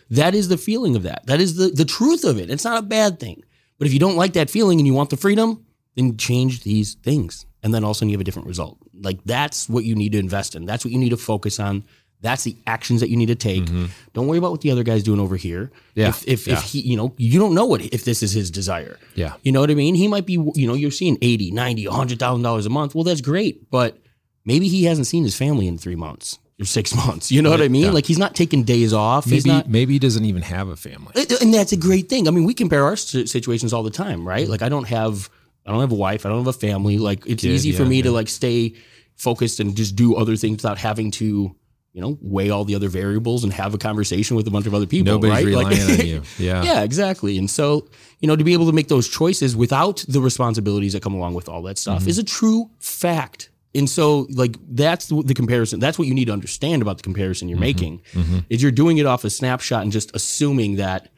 That 0.10 0.34
is 0.36 0.48
the 0.48 0.58
feeling 0.58 0.96
of 0.96 1.04
that. 1.04 1.26
That 1.26 1.42
is 1.42 1.56
the 1.56 1.70
the 1.70 1.86
truth 1.86 2.24
of 2.24 2.40
it. 2.40 2.50
It's 2.50 2.64
not 2.64 2.80
a 2.80 2.86
bad 2.86 3.20
thing. 3.20 3.44
But 3.78 3.88
if 3.88 3.94
you 3.94 4.00
don't 4.00 4.16
like 4.16 4.34
that 4.34 4.50
feeling 4.50 4.80
and 4.80 4.88
you 4.88 4.94
want 4.94 5.10
the 5.10 5.18
freedom, 5.18 5.66
then 5.96 6.18
change 6.18 6.64
these 6.64 6.96
things. 6.96 7.46
And 7.62 7.74
then 7.74 7.84
all 7.84 7.92
of 7.92 7.96
a 7.96 8.00
sudden 8.00 8.10
you 8.10 8.16
have 8.16 8.22
a 8.22 8.26
different 8.26 8.48
result. 8.48 8.78
Like 8.94 9.24
that's 9.26 9.68
what 9.68 9.86
you 9.86 9.96
need 9.96 10.12
to 10.14 10.20
invest 10.20 10.56
in. 10.56 10.66
That's 10.66 10.86
what 10.86 10.92
you 10.92 11.00
need 11.00 11.10
to 11.10 11.18
focus 11.18 11.60
on. 11.60 11.84
That's 12.24 12.44
the 12.46 12.56
actions 12.66 13.02
that 13.02 13.10
you 13.10 13.18
need 13.18 13.28
to 13.28 13.36
take. 13.36 13.66
Mm-hmm. 13.66 13.86
Don't 14.14 14.28
worry 14.28 14.40
about 14.40 14.50
what 14.52 14.62
the 14.62 14.72
other 14.72 14.82
guy's 14.84 15.04
doing 15.04 15.20
over 15.20 15.36
here. 15.36 15.72
Yeah. 15.94 16.08
If 16.10 16.28
if, 16.28 16.48
Yeah. 16.48 16.54
if 16.56 16.64
he, 16.64 16.80
you 16.82 16.98
know, 16.98 17.14
you 17.18 17.38
don't 17.38 17.54
know 17.54 17.66
what 17.66 17.82
if 17.82 18.04
this 18.06 18.24
is 18.24 18.32
his 18.32 18.50
desire. 18.50 18.98
Yeah. 19.14 19.34
You 19.44 19.52
know 19.52 19.60
what 19.60 19.70
I 19.70 19.76
mean? 19.76 19.94
He 19.94 20.08
might 20.08 20.26
be, 20.26 20.34
you 20.34 20.66
know, 20.68 20.74
you're 20.74 20.90
seeing 20.90 21.18
80, 21.22 21.52
90, 21.52 21.86
$100,000 21.86 22.66
a 22.66 22.70
month. 22.70 22.96
Well, 22.96 23.04
that's 23.04 23.22
great. 23.22 23.70
But 23.70 24.00
maybe 24.46 24.68
he 24.70 24.86
hasn't 24.86 25.06
seen 25.08 25.24
his 25.24 25.36
family 25.36 25.68
in 25.68 25.78
three 25.78 25.96
months. 25.98 26.40
or 26.62 26.66
six 26.66 26.96
months. 27.06 27.32
You 27.32 27.42
know 27.42 27.50
what 27.50 27.62
I 27.62 27.68
mean? 27.68 27.84
Yeah. 27.86 27.92
Like 27.92 28.06
he's 28.06 28.18
not 28.20 28.36
taking 28.36 28.64
days 28.64 28.94
off. 28.94 29.28
Maybe 29.28 29.50
not. 29.50 29.68
maybe 29.70 29.94
he 29.94 30.00
doesn't 30.00 30.24
even 30.26 30.44
have 30.44 30.70
a 30.70 30.76
family. 30.78 31.12
And 31.42 31.54
that's 31.54 31.72
a 31.74 31.78
great 31.78 32.08
thing. 32.10 32.28
I 32.28 32.32
mean, 32.32 32.46
we 32.46 32.54
compare 32.54 32.86
our 32.86 32.96
situations 32.96 33.74
all 33.74 33.84
the 33.84 33.90
time, 34.04 34.26
right? 34.26 34.48
Like 34.48 34.62
I 34.62 34.70
don't 34.70 34.88
have, 34.88 35.30
I 35.66 35.72
don't 35.72 35.82
have 35.82 35.92
a 35.92 35.96
wife, 35.96 36.26
I 36.26 36.30
don't 36.30 36.38
have 36.40 36.48
a 36.48 36.54
family. 36.54 37.00
Like 37.00 37.26
it's 37.26 37.42
Kid, 37.44 37.52
easy 37.52 37.72
for 37.74 37.84
yeah, 37.84 37.90
me 37.90 38.02
to 38.04 38.12
like 38.12 38.30
stay 38.30 38.76
focused 39.18 39.60
and 39.60 39.76
just 39.76 39.96
do 39.96 40.16
other 40.16 40.36
things 40.36 40.58
without 40.64 40.78
having 40.78 41.12
to, 41.12 41.56
you 41.94 42.02
know, 42.02 42.18
weigh 42.22 42.50
all 42.50 42.66
the 42.66 42.74
other 42.76 42.90
variables 42.90 43.44
and 43.44 43.54
have 43.54 43.74
a 43.74 43.78
conversation 43.78 44.36
with 44.36 44.48
a 44.48 44.52
bunch 44.52 44.66
of 44.66 44.74
other 44.74 44.88
people. 44.88 45.14
Nobody's 45.14 45.36
right? 45.36 45.46
relying 45.46 45.68
Like- 45.88 46.00
on 46.00 46.06
you. 46.08 46.22
Yeah. 46.40 46.64
yeah, 46.64 46.82
exactly. 46.82 47.38
And 47.38 47.50
so, 47.50 47.88
you 48.20 48.28
know, 48.28 48.36
to 48.36 48.44
be 48.44 48.54
able 48.54 48.66
to 48.66 48.72
make 48.72 48.88
those 48.88 49.08
choices 49.08 49.56
without 49.56 50.04
the 50.08 50.20
responsibilities 50.20 50.94
that 50.94 51.04
come 51.04 51.14
along 51.14 51.36
with 51.36 51.48
all 51.48 51.62
that 51.64 51.78
stuff 51.78 52.02
Mm-hmm. 52.02 52.10
is 52.10 52.18
a 52.18 52.24
true 52.24 52.70
fact. 52.80 53.52
And 53.76 53.90
so, 53.90 54.28
like, 54.32 54.56
that's 54.70 55.08
the, 55.08 55.22
the 55.24 55.34
comparison. 55.34 55.80
That's 55.80 55.98
what 56.00 56.08
you 56.08 56.14
need 56.14 56.26
to 56.26 56.34
understand 56.34 56.82
about 56.82 56.98
the 56.98 57.04
comparison 57.04 57.48
Mm-hmm. 57.48 57.50
you're 57.56 57.60
making. 57.60 58.02
Is 58.50 58.62
you're 58.62 58.72
doing 58.72 58.98
it 58.98 59.06
off 59.06 59.24
a 59.24 59.30
snapshot 59.30 59.84
and 59.84 59.92
just 59.92 60.16
assuming 60.16 60.76
that 60.78 61.10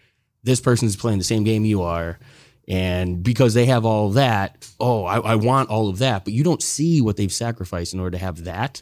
this 0.43 0.59
person's 0.61 0.95
playing 0.95 1.17
the 1.17 1.23
same 1.23 1.43
game 1.43 1.65
you 1.65 1.81
are. 1.83 2.19
And 2.67 3.21
because 3.23 3.53
they 3.53 3.65
have 3.65 3.85
all 3.85 4.09
that, 4.11 4.67
oh, 4.79 5.05
I, 5.05 5.19
I 5.19 5.35
want 5.35 5.69
all 5.69 5.87
of 5.89 5.99
that. 5.99 6.23
But 6.25 6.33
you 6.33 6.43
don't 6.43 6.61
see 6.63 6.99
what 7.01 7.15
they've 7.17 7.31
sacrificed 7.31 7.93
in 7.93 7.99
order 7.99 8.17
to 8.17 8.23
have 8.23 8.43
that. 8.45 8.81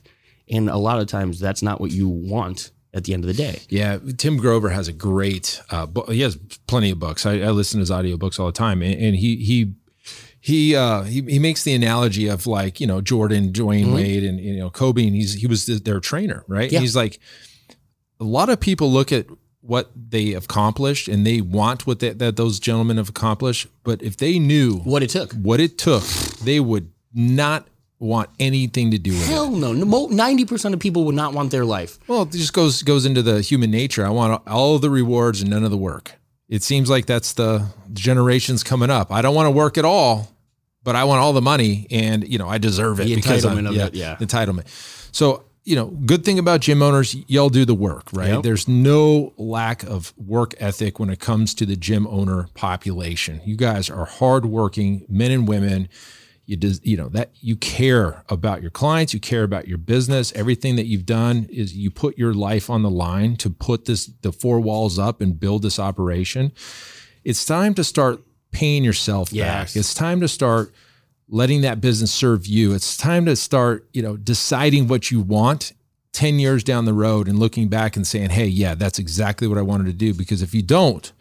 And 0.49 0.69
a 0.69 0.77
lot 0.77 0.99
of 0.99 1.07
times 1.07 1.39
that's 1.39 1.61
not 1.61 1.79
what 1.79 1.91
you 1.91 2.07
want 2.09 2.71
at 2.93 3.05
the 3.05 3.13
end 3.13 3.23
of 3.23 3.27
the 3.27 3.33
day. 3.33 3.61
Yeah, 3.69 3.97
Tim 4.17 4.37
Grover 4.37 4.69
has 4.69 4.87
a 4.87 4.93
great. 4.93 5.61
Uh, 5.69 5.85
book. 5.85 6.09
He 6.11 6.21
has 6.21 6.35
plenty 6.67 6.91
of 6.91 6.99
books. 6.99 7.25
I, 7.25 7.39
I 7.39 7.49
listen 7.49 7.77
to 7.77 7.81
his 7.81 7.89
audiobooks 7.91 8.39
all 8.39 8.45
the 8.47 8.51
time, 8.51 8.81
and, 8.81 8.93
and 8.93 9.15
he 9.15 9.37
he 9.37 9.73
he 10.41 10.75
uh, 10.75 11.03
he 11.03 11.21
he 11.21 11.39
makes 11.39 11.63
the 11.63 11.73
analogy 11.73 12.27
of 12.27 12.45
like 12.45 12.79
you 12.81 12.85
know 12.87 13.01
Jordan, 13.01 13.51
Dwyane 13.53 13.93
Wade, 13.93 14.23
and 14.23 14.39
you 14.39 14.57
know 14.59 14.69
Kobe, 14.69 15.05
and 15.07 15.15
he's 15.15 15.33
he 15.35 15.47
was 15.47 15.65
their 15.65 15.99
trainer, 15.99 16.43
right? 16.47 16.71
Yeah. 16.71 16.81
He's 16.81 16.95
like, 16.95 17.19
a 18.19 18.23
lot 18.25 18.49
of 18.49 18.59
people 18.59 18.91
look 18.91 19.11
at 19.11 19.25
what 19.61 19.89
they 19.95 20.33
accomplished 20.33 21.07
and 21.07 21.25
they 21.25 21.39
want 21.39 21.87
what 21.87 21.99
they, 21.99 22.09
that 22.09 22.35
those 22.35 22.59
gentlemen 22.59 22.97
have 22.97 23.07
accomplished, 23.07 23.65
but 23.85 24.03
if 24.03 24.17
they 24.17 24.37
knew 24.37 24.79
What 24.79 25.01
it 25.01 25.09
took. 25.09 25.31
what 25.35 25.61
it 25.61 25.77
took, 25.77 26.03
they 26.43 26.59
would 26.59 26.91
not 27.13 27.65
want 28.03 28.29
anything 28.39 28.91
to 28.91 28.99
do 28.99 29.11
with 29.11 29.23
it. 29.23 29.31
Hell 29.31 29.49
no. 29.49 29.73
No- 29.73 30.07
90% 30.07 30.73
of 30.73 30.79
people 30.79 31.05
would 31.05 31.15
not 31.15 31.33
want 31.33 31.51
their 31.51 31.65
life. 31.65 31.97
Well, 32.07 32.23
it 32.23 32.31
just 32.31 32.53
goes 32.53 32.83
goes 32.83 33.05
into 33.05 33.21
the 33.21 33.41
human 33.41 33.71
nature. 33.71 34.05
I 34.05 34.09
want 34.09 34.45
all 34.47 34.77
the 34.79 34.89
rewards 34.89 35.41
and 35.41 35.49
none 35.49 35.63
of 35.63 35.71
the 35.71 35.77
work. 35.77 36.13
It 36.49 36.61
seems 36.61 36.89
like 36.89 37.05
that's 37.05 37.33
the 37.33 37.67
generations 37.93 38.63
coming 38.63 38.89
up. 38.89 39.11
I 39.11 39.21
don't 39.21 39.33
want 39.33 39.47
to 39.47 39.51
work 39.51 39.77
at 39.77 39.85
all, 39.85 40.29
but 40.83 40.95
I 40.95 41.05
want 41.05 41.21
all 41.21 41.33
the 41.33 41.41
money, 41.41 41.87
and 41.89 42.27
you 42.27 42.37
know 42.37 42.47
I 42.47 42.57
deserve 42.57 42.99
it 42.99 43.05
The 43.05 43.15
because 43.15 43.45
I'm, 43.45 43.57
entitlement 43.57 43.69
of 43.69 43.77
it, 43.77 43.95
yeah. 43.95 44.17
entitlement. 44.17 44.67
So 45.15 45.45
you 45.63 45.77
know, 45.77 45.85
good 45.85 46.25
thing 46.25 46.39
about 46.39 46.59
gym 46.59 46.81
owners, 46.81 47.15
y'all 47.29 47.49
do 47.49 47.63
the 47.63 47.73
work, 47.73 48.09
right? 48.11 48.31
Yep. 48.33 48.43
There's 48.43 48.67
no 48.67 49.31
lack 49.37 49.83
of 49.83 50.13
work 50.17 50.53
ethic 50.59 50.99
when 50.99 51.09
it 51.09 51.19
comes 51.21 51.53
to 51.55 51.65
the 51.65 51.77
gym 51.77 52.05
owner 52.07 52.47
population. 52.53 53.39
You 53.45 53.55
guys 53.55 53.89
are 53.89 54.05
hardworking 54.05 55.05
men 55.07 55.31
and 55.31 55.47
women 55.47 55.87
you 56.45 56.57
des, 56.57 56.75
you 56.83 56.97
know 56.97 57.07
that 57.09 57.31
you 57.39 57.55
care 57.55 58.23
about 58.29 58.61
your 58.61 58.71
clients 58.71 59.13
you 59.13 59.19
care 59.19 59.43
about 59.43 59.67
your 59.67 59.77
business. 59.77 60.33
Everything 60.35 60.75
that 60.75 60.85
you've 60.85 61.05
done 61.05 61.47
is 61.49 61.75
you 61.75 61.89
put 61.89 62.17
your 62.17 62.33
life 62.33 62.69
on 62.69 62.81
the 62.81 62.89
line 62.89 63.35
to 63.37 63.49
put 63.49 63.85
this 63.85 64.07
the 64.21 64.31
four 64.31 64.59
walls 64.59 64.99
up 64.99 65.21
and 65.21 65.39
build 65.39 65.61
this 65.61 65.79
operation. 65.79 66.51
It's 67.23 67.45
time 67.45 67.73
to 67.75 67.83
start 67.83 68.21
paying 68.51 68.83
yourself 68.83 69.31
back. 69.31 69.75
It's 69.75 69.93
time 69.93 70.19
to 70.19 70.27
start 70.27 70.73
letting 71.29 71.61
that 71.61 71.79
business 71.79 72.11
serve 72.11 72.45
you. 72.45 72.73
It's 72.73 72.97
time 72.97 73.25
to 73.25 73.35
start 73.35 73.87
you 73.93 74.01
know 74.01 74.17
deciding 74.17 74.87
what 74.87 75.11
you 75.11 75.21
want 75.21 75.71
10 76.11 76.37
years 76.37 76.63
down 76.63 76.85
the 76.85 76.93
road 76.93 77.27
and 77.27 77.39
looking 77.39 77.69
back 77.69 77.95
and 77.95 78.05
saying 78.05 78.29
hey 78.29 78.45
yeah 78.45 78.75
that's 78.75 78.99
exactly 78.99 79.47
what 79.47 79.57
i 79.57 79.61
wanted 79.61 79.85
to 79.85 79.93
do. 79.93 80.13
Because 80.13 80.41
if 80.41 80.53
you 80.53 80.61
don't 80.61 81.13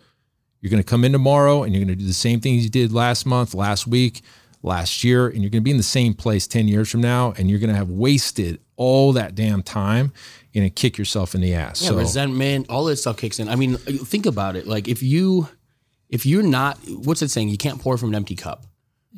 you're 0.63 0.71
going 0.71 0.83
to 0.83 0.89
come 0.89 1.05
in 1.05 1.13
tomorrow 1.13 1.65
and 1.65 1.75
you're 1.75 1.85
going 1.85 1.97
to 1.97 2.01
do 2.01 2.07
the 2.07 2.15
same 2.15 2.41
things 2.41 2.63
you 2.63 2.71
did 2.71 2.93
last 2.93 3.27
month, 3.27 3.53
last 3.53 3.87
week, 3.87 4.23
last 4.63 5.03
year, 5.05 5.29
and 5.29 5.43
you're 5.43 5.51
going 5.51 5.63
to 5.63 5.65
be 5.65 5.71
in 5.71 5.77
the 5.77 5.83
same 5.83 6.15
place 6.15 6.47
10 6.47 6.69
years 6.69 6.91
from 6.91 7.01
now, 7.01 7.35
and 7.37 7.51
you're 7.51 7.59
going 7.59 7.71
to 7.71 7.77
have 7.77 7.91
wasted 7.91 8.61
all 8.77 9.13
that 9.13 9.35
damn 9.35 9.63
time 9.63 10.13
and 10.55 10.65
it 10.65 10.75
kick 10.75 10.99
yourself 10.99 11.35
in 11.35 11.41
the 11.41 11.55
ass. 11.55 11.83
Yeah, 11.83 11.91
so, 11.91 11.97
resentment, 11.97 12.67
all 12.69 12.85
that 12.87 12.97
stuff 12.97 13.17
kicks 13.17 13.39
in. 13.39 13.49
I 13.49 13.57
mean, 13.57 13.77
think 13.77 14.27
about 14.27 14.57
it. 14.57 14.67
Like 14.67 14.89
if 14.89 15.03
you 15.03 15.49
if 16.09 16.27
you're 16.27 16.43
not 16.43 16.79
what's 16.89 17.23
it 17.23 17.31
saying? 17.31 17.49
You 17.49 17.57
can't 17.57 17.81
pour 17.81 17.97
from 17.97 18.11
an 18.11 18.15
empty 18.15 18.37
cup. 18.37 18.67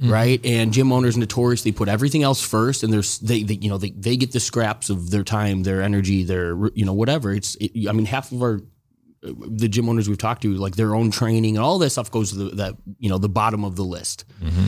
Mm. 0.00 0.11
Right. 0.11 0.44
And 0.44 0.72
gym 0.72 0.92
owners 0.92 1.16
notoriously 1.16 1.70
put 1.70 1.88
everything 1.88 2.24
else 2.24 2.40
first 2.40 2.83
and 2.83 2.92
there's 2.92 3.18
they, 3.20 3.42
they 3.42 3.54
you 3.54 3.68
know 3.68 3.78
they, 3.78 3.90
they 3.90 4.16
get 4.16 4.33
the 4.33 4.40
scraps 4.40 4.90
of 4.90 5.11
their 5.11 5.24
time, 5.24 5.62
their 5.62 5.83
energy, 5.83 6.24
their 6.24 6.57
you 6.74 6.85
know, 6.85 6.92
whatever. 6.92 7.33
It's 7.33 7.54
it, 7.57 7.88
I 7.88 7.92
mean, 7.92 8.07
half 8.07 8.33
of 8.33 8.42
our 8.42 8.61
the 9.22 9.68
gym 9.68 9.88
owners 9.88 10.09
we've 10.09 10.18
talked 10.18 10.42
to, 10.42 10.54
like 10.54 10.76
their 10.76 10.94
own 10.94 11.11
training 11.11 11.57
and 11.57 11.64
all 11.64 11.78
this 11.78 11.94
stuff 11.94 12.11
goes 12.11 12.30
to 12.30 12.37
the 12.37 12.44
that 12.57 12.74
you 12.98 13.09
know 13.09 13.18
the 13.18 13.28
bottom 13.28 13.64
of 13.64 13.76
the 13.76 13.85
list. 13.85 14.24
Mm-hmm. 14.42 14.66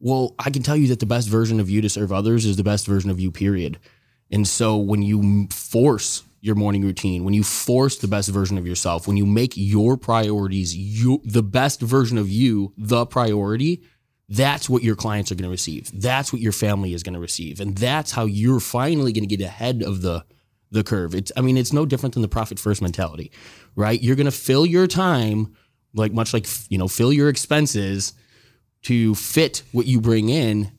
Well, 0.00 0.34
I 0.38 0.50
can 0.50 0.62
tell 0.62 0.76
you 0.76 0.88
that 0.88 0.98
the 0.98 1.06
best 1.06 1.28
version 1.28 1.60
of 1.60 1.68
you 1.68 1.80
to 1.82 1.88
serve 1.88 2.10
others 2.10 2.46
is 2.46 2.56
the 2.56 2.64
best 2.64 2.86
version 2.86 3.10
of 3.10 3.20
you. 3.20 3.30
Period. 3.30 3.78
And 4.30 4.48
so 4.48 4.76
when 4.76 5.02
you 5.02 5.46
force 5.50 6.24
your 6.40 6.54
morning 6.54 6.82
routine, 6.82 7.24
when 7.24 7.34
you 7.34 7.44
force 7.44 7.98
the 7.98 8.08
best 8.08 8.30
version 8.30 8.56
of 8.56 8.66
yourself, 8.66 9.06
when 9.06 9.16
you 9.16 9.26
make 9.26 9.52
your 9.56 9.96
priorities 9.96 10.74
you 10.74 11.20
the 11.24 11.42
best 11.42 11.80
version 11.82 12.16
of 12.16 12.30
you 12.30 12.72
the 12.78 13.04
priority, 13.04 13.82
that's 14.28 14.70
what 14.70 14.82
your 14.82 14.96
clients 14.96 15.30
are 15.30 15.34
going 15.34 15.44
to 15.44 15.50
receive. 15.50 15.90
That's 15.92 16.32
what 16.32 16.40
your 16.40 16.52
family 16.52 16.94
is 16.94 17.02
going 17.02 17.14
to 17.14 17.20
receive, 17.20 17.60
and 17.60 17.76
that's 17.76 18.12
how 18.12 18.24
you're 18.24 18.60
finally 18.60 19.12
going 19.12 19.28
to 19.28 19.36
get 19.36 19.44
ahead 19.44 19.82
of 19.82 20.02
the 20.02 20.24
the 20.70 20.84
curve. 20.84 21.14
It's 21.14 21.32
I 21.36 21.40
mean 21.40 21.56
it's 21.56 21.72
no 21.72 21.84
different 21.84 22.14
than 22.14 22.22
the 22.22 22.28
profit 22.28 22.58
first 22.58 22.80
mentality, 22.80 23.32
right? 23.74 24.00
You're 24.00 24.16
going 24.16 24.26
to 24.26 24.30
fill 24.30 24.64
your 24.64 24.86
time 24.86 25.54
like 25.94 26.12
much 26.12 26.32
like 26.32 26.46
you 26.68 26.78
know 26.78 26.88
fill 26.88 27.12
your 27.12 27.28
expenses 27.28 28.14
to 28.82 29.14
fit 29.14 29.62
what 29.72 29.86
you 29.86 30.00
bring 30.00 30.28
in 30.28 30.70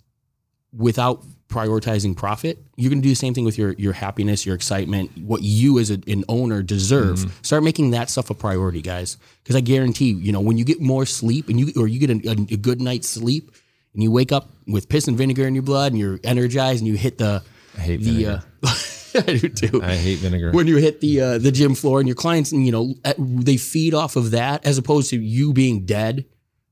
without 0.76 1.24
prioritizing 1.52 2.16
profit. 2.16 2.58
You're 2.78 2.90
going 2.90 3.02
to 3.02 3.04
do 3.04 3.10
the 3.10 3.16
same 3.16 3.34
thing 3.34 3.46
with 3.46 3.58
your 3.58 3.74
your 3.74 3.94
happiness, 3.94 4.46
your 4.46 4.56
excitement, 4.56 5.12
what 5.18 5.44
you 5.44 5.78
as 5.78 5.92
a, 5.92 6.00
an 6.08 6.24
owner 6.28 6.64
deserve. 6.64 7.32
Start 7.44 7.64
making 7.64 7.92
that 7.92 8.10
stuff 8.10 8.30
a 8.30 8.34
priority, 8.34 8.82
guys. 8.82 9.18
Because 9.44 9.56
I 9.56 9.60
guarantee, 9.60 10.12
you 10.12 10.32
know, 10.32 10.40
when 10.40 10.58
you 10.58 10.66
get 10.66 10.82
more 10.82 11.06
sleep 11.06 11.50
and 11.50 11.60
you 11.60 11.74
or 11.76 11.88
you 11.88 12.00
get 12.00 12.10
a, 12.10 12.32
a, 12.32 12.58
good 12.58 12.82
night's 12.82 13.10
sleep 13.10 13.52
and 13.94 14.02
you 14.02 14.12
wake 14.12 14.32
up 14.32 14.50
with 14.66 14.90
piss 14.90 15.08
and 15.08 15.18
vinegar 15.18 15.46
in 15.46 15.54
your 15.54 15.64
blood 15.64 15.92
and 15.92 16.00
you're 16.00 16.20
energized 16.24 16.80
and 16.80 16.88
you 16.88 16.96
hit 16.96 17.18
the 17.18 17.44
I 17.78 17.82
hate 17.82 17.98
the 17.98 18.12
vinegar. 18.12 18.44
uh, 18.64 18.72
I 19.14 19.38
do 19.38 19.50
too 19.50 19.84
I 19.84 19.96
hate 19.96 20.20
vinegar. 20.20 20.52
when 20.52 20.68
you 20.68 20.78
hit 20.78 21.02
the 21.02 21.22
uh, 21.22 21.38
the 21.38 21.52
gym 21.52 21.76
floor 21.76 22.00
and 22.00 22.08
your 22.08 22.16
clients 22.16 22.54
and 22.54 22.66
you 22.66 22.72
know 22.72 22.94
they 23.18 23.58
feed 23.58 23.94
off 23.94 24.16
of 24.16 24.32
that 24.32 24.66
as 24.66 24.78
opposed 24.78 25.10
to 25.10 25.18
you 25.18 25.52
being 25.52 25.86
dead 25.86 26.26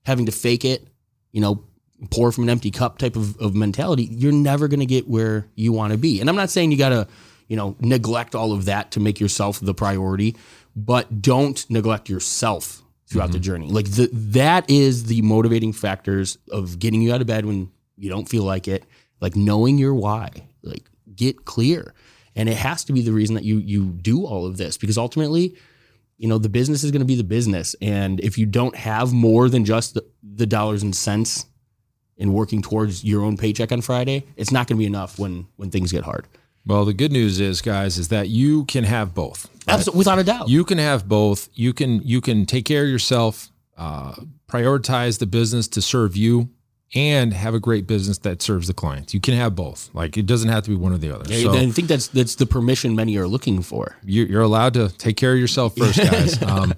having 0.04 0.26
to 0.26 0.32
fake 0.32 0.64
it 0.64 0.88
you 1.32 1.42
know 1.42 1.64
pour 2.12 2.32
from 2.32 2.46
an 2.46 2.50
empty 2.50 2.72
cup 2.72 2.98
type 2.98 3.16
of, 3.16 3.38
of 3.40 3.54
mentality 3.56 4.04
you're 4.12 4.32
never 4.32 4.68
going 4.68 4.80
to 4.80 4.86
get 4.86 5.08
where 5.08 5.48
you 5.56 5.74
want 5.74 5.92
to 5.92 5.98
be. 5.98 6.22
And 6.22 6.30
i'm 6.30 6.36
not 6.36 6.50
saying 6.50 6.72
you 6.72 6.78
got 6.78 6.90
to 6.90 7.08
you 7.48 7.58
know 7.58 7.76
neglect 7.80 8.36
all 8.36 8.52
of 8.54 8.66
that 8.66 8.92
to 8.92 9.00
make 9.00 9.20
yourself 9.20 9.60
the 9.60 9.74
priority 9.74 10.36
but 10.76 11.22
don't 11.22 11.70
neglect 11.70 12.10
yourself 12.10 12.84
throughout 13.10 13.32
the 13.32 13.38
mm-hmm. 13.38 13.44
journey. 13.44 13.68
Like 13.68 13.86
the, 13.88 14.10
that 14.14 14.70
is 14.70 15.06
the 15.06 15.22
motivating 15.24 15.74
factors 15.74 16.38
of 16.52 16.80
getting 16.80 17.02
you 17.02 17.14
out 17.14 17.22
of 17.22 17.28
bed 17.28 17.46
when 17.46 17.72
you 17.98 18.10
don't 18.10 18.30
feel 18.30 18.44
like 18.44 18.68
it 18.68 18.86
like 19.20 19.36
knowing 19.36 19.78
your 19.78 19.94
why 19.94 20.30
like 20.62 20.86
get 21.16 21.46
clear. 21.46 21.94
And 22.36 22.48
it 22.48 22.56
has 22.56 22.86
to 22.86 22.94
be 22.94 23.02
the 23.02 23.12
reason 23.12 23.36
that 23.36 23.44
you 23.44 23.58
you 23.58 23.86
do 23.86 24.26
all 24.26 24.46
of 24.46 24.58
this 24.58 24.78
because 24.78 24.98
ultimately 24.98 25.56
you 26.20 26.28
know 26.28 26.38
the 26.38 26.50
business 26.50 26.84
is 26.84 26.92
going 26.92 27.00
to 27.00 27.06
be 27.06 27.16
the 27.16 27.24
business 27.24 27.76
and 27.82 28.20
if 28.20 28.38
you 28.38 28.46
don't 28.46 28.76
have 28.76 29.12
more 29.12 29.50
than 29.50 29.66
just 29.66 29.96
the, 29.96 30.06
the 30.22 30.46
dollars 30.46 30.84
and 30.84 30.96
cents 30.96 31.48
in 32.18 32.34
working 32.34 32.62
towards 32.62 33.04
your 33.04 33.24
own 33.24 33.38
paycheck 33.38 33.72
on 33.72 33.82
friday 33.82 34.24
it's 34.36 34.52
not 34.52 34.68
going 34.68 34.78
to 34.78 34.80
be 34.80 34.86
enough 34.86 35.18
when 35.18 35.48
when 35.56 35.72
things 35.72 35.92
get 35.92 36.04
hard 36.04 36.28
well, 36.66 36.86
the 36.86 36.94
good 36.94 37.12
news 37.12 37.40
is, 37.40 37.62
guys, 37.62 37.98
is 37.98 38.10
that 38.10 38.30
you 38.30 38.66
can 38.66 38.84
have 38.84 39.16
both. 39.16 39.50
Absolutely, 39.68 39.98
without 39.98 40.20
a 40.20 40.24
doubt 40.24 40.50
You 40.50 40.64
can 40.64 40.78
have 40.78 41.08
both. 41.08 41.50
You 41.54 41.74
can 41.74 42.02
you 42.04 42.22
can 42.22 42.46
take 42.46 42.66
care 42.66 42.84
of 42.84 42.90
yourself, 42.90 43.50
uh, 43.78 44.14
prioritize 44.48 45.18
the 45.18 45.26
business 45.26 45.68
to 45.70 45.82
serve 45.82 46.16
you, 46.16 46.50
and 46.96 47.34
have 47.34 47.54
a 47.54 47.60
great 47.60 47.86
business 47.86 48.18
that 48.20 48.42
serves 48.42 48.68
the 48.68 48.74
clients. 48.74 49.14
You 49.14 49.20
can 49.20 49.36
have 49.36 49.56
both. 49.56 49.90
Like 49.94 50.18
it 50.18 50.26
doesn't 50.26 50.50
have 50.50 50.64
to 50.64 50.70
be 50.72 50.76
one 50.76 50.92
or 50.94 50.98
the 50.98 51.14
other. 51.16 51.32
Yeah, 51.32 51.44
So 51.52 51.54
i 51.58 51.70
think 51.72 51.88
that's 51.88 52.08
that's 52.08 52.36
the 52.36 52.46
permission 52.46 52.96
many 52.96 53.16
are 53.18 53.28
looking 53.28 53.62
for 53.62 53.96
you're, 54.04 54.26
you're 54.28 54.42
allowed 54.42 54.74
to 54.74 54.90
take 54.98 55.16
care 55.18 55.34
of 55.34 55.40
yourself 55.40 55.76
first, 55.78 55.98
guys. 56.12 56.42
Um, 56.42 56.74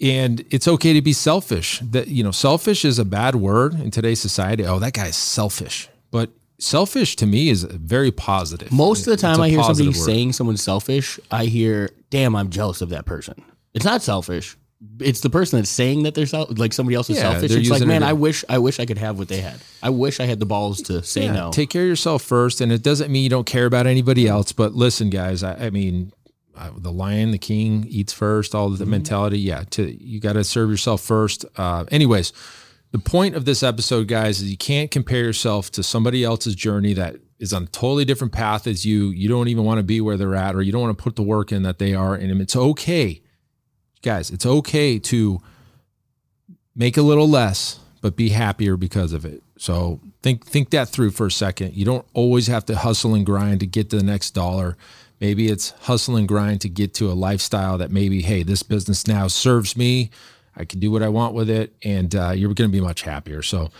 and 0.00 0.44
it's 0.50 0.66
okay 0.66 0.92
to 0.94 1.02
be 1.02 1.12
selfish. 1.12 1.80
That 1.80 2.08
you 2.08 2.24
know, 2.24 2.30
selfish 2.30 2.84
is 2.84 2.98
a 2.98 3.04
bad 3.04 3.34
word 3.36 3.74
in 3.74 3.90
today's 3.90 4.20
society. 4.20 4.64
Oh, 4.64 4.78
that 4.78 4.92
guy's 4.94 5.16
selfish. 5.16 5.88
But 6.10 6.30
selfish 6.58 7.16
to 7.16 7.26
me 7.26 7.48
is 7.48 7.64
very 7.64 8.10
positive. 8.10 8.70
most 8.70 9.06
of 9.06 9.10
the 9.12 9.16
time 9.16 9.40
i 9.40 9.48
hear 9.48 9.62
somebody 9.62 9.86
word. 9.88 9.94
saying 9.96 10.30
someone's 10.30 10.62
selfish 10.62 11.18
i 11.30 11.46
hear 11.46 11.88
damn 12.10 12.36
i'm 12.36 12.50
jealous 12.50 12.82
of 12.82 12.90
that 12.90 13.06
person 13.06 13.42
it's 13.72 13.84
not 13.86 14.02
selfish 14.02 14.58
it's 15.00 15.20
the 15.20 15.30
person 15.30 15.58
that's 15.58 15.70
saying 15.70 16.04
that 16.04 16.14
they're 16.14 16.26
sel- 16.26 16.46
like 16.50 16.72
somebody 16.72 16.94
else 16.96 17.10
is 17.10 17.16
Yeah, 17.16 17.32
selfish. 17.32 17.52
It's 17.52 17.68
like, 17.70 17.84
man, 17.84 18.02
I 18.02 18.14
wish 18.14 18.44
I 18.48 18.58
wish 18.58 18.80
I 18.80 18.86
could 18.86 18.98
have 18.98 19.18
what 19.18 19.28
they 19.28 19.40
had. 19.40 19.60
I 19.82 19.90
wish 19.90 20.20
I 20.20 20.24
had 20.24 20.40
the 20.40 20.46
balls 20.46 20.80
to 20.82 21.02
say 21.02 21.24
Yeah, 21.24 21.32
no. 21.32 21.50
Take 21.50 21.70
care 21.70 21.82
of 21.82 21.88
yourself 21.88 22.22
first, 22.22 22.60
and 22.60 22.72
it 22.72 22.82
doesn't 22.82 23.10
mean 23.10 23.22
you 23.22 23.28
don't 23.30 23.46
care 23.46 23.66
about 23.66 23.86
anybody 23.86 24.26
else. 24.26 24.52
But 24.52 24.74
listen, 24.74 25.10
guys, 25.10 25.42
I, 25.42 25.66
I 25.66 25.70
mean, 25.70 26.12
uh, 26.56 26.70
the 26.76 26.92
lion, 26.92 27.30
the 27.30 27.38
king 27.38 27.86
eats 27.88 28.12
first. 28.12 28.54
All 28.54 28.66
of 28.68 28.78
the 28.78 28.86
mentality, 28.86 29.38
yeah. 29.38 29.64
To 29.70 30.04
you 30.04 30.18
got 30.20 30.34
to 30.34 30.44
serve 30.44 30.70
yourself 30.70 31.02
first. 31.02 31.44
Uh, 31.56 31.84
anyways, 31.90 32.32
the 32.92 32.98
point 32.98 33.34
of 33.34 33.44
this 33.44 33.62
episode, 33.62 34.08
guys, 34.08 34.40
is 34.40 34.50
you 34.50 34.56
can't 34.56 34.90
compare 34.90 35.24
yourself 35.24 35.70
to 35.72 35.82
somebody 35.82 36.24
else's 36.24 36.54
journey 36.54 36.94
that 36.94 37.16
is 37.38 37.52
on 37.52 37.64
a 37.64 37.66
totally 37.66 38.04
different 38.04 38.32
path 38.32 38.66
as 38.66 38.84
you. 38.84 39.08
You 39.08 39.28
don't 39.28 39.48
even 39.48 39.64
want 39.64 39.78
to 39.78 39.82
be 39.84 40.00
where 40.00 40.16
they're 40.16 40.34
at, 40.34 40.54
or 40.54 40.62
you 40.62 40.72
don't 40.72 40.82
want 40.82 40.96
to 40.96 41.02
put 41.02 41.16
the 41.16 41.22
work 41.22 41.52
in 41.52 41.62
that 41.64 41.78
they 41.78 41.94
are. 41.94 42.14
And 42.14 42.40
it's 42.40 42.56
okay, 42.56 43.22
guys. 44.02 44.30
It's 44.30 44.46
okay 44.46 44.98
to 44.98 45.40
make 46.74 46.96
a 46.96 47.02
little 47.02 47.28
less, 47.28 47.80
but 48.00 48.16
be 48.16 48.30
happier 48.30 48.76
because 48.76 49.12
of 49.12 49.24
it. 49.24 49.42
So 49.58 50.00
think 50.22 50.46
think 50.46 50.70
that 50.70 50.88
through 50.88 51.10
for 51.10 51.26
a 51.26 51.30
second. 51.30 51.74
You 51.74 51.84
don't 51.84 52.06
always 52.14 52.46
have 52.46 52.64
to 52.66 52.76
hustle 52.76 53.14
and 53.14 53.26
grind 53.26 53.60
to 53.60 53.66
get 53.66 53.90
to 53.90 53.96
the 53.96 54.02
next 54.02 54.30
dollar. 54.30 54.76
Maybe 55.20 55.48
it's 55.48 55.70
hustle 55.82 56.16
and 56.16 56.26
grind 56.26 56.62
to 56.62 56.68
get 56.68 56.94
to 56.94 57.10
a 57.10 57.12
lifestyle 57.12 57.76
that 57.78 57.90
maybe, 57.90 58.22
hey, 58.22 58.42
this 58.42 58.62
business 58.62 59.06
now 59.06 59.28
serves 59.28 59.76
me. 59.76 60.10
I 60.56 60.64
can 60.64 60.80
do 60.80 60.90
what 60.90 61.02
I 61.02 61.08
want 61.08 61.34
with 61.34 61.50
it, 61.50 61.74
and 61.84 62.14
uh, 62.14 62.30
you're 62.30 62.54
going 62.54 62.70
to 62.70 62.76
be 62.76 62.80
much 62.80 63.02
happier. 63.02 63.42
So, 63.42 63.70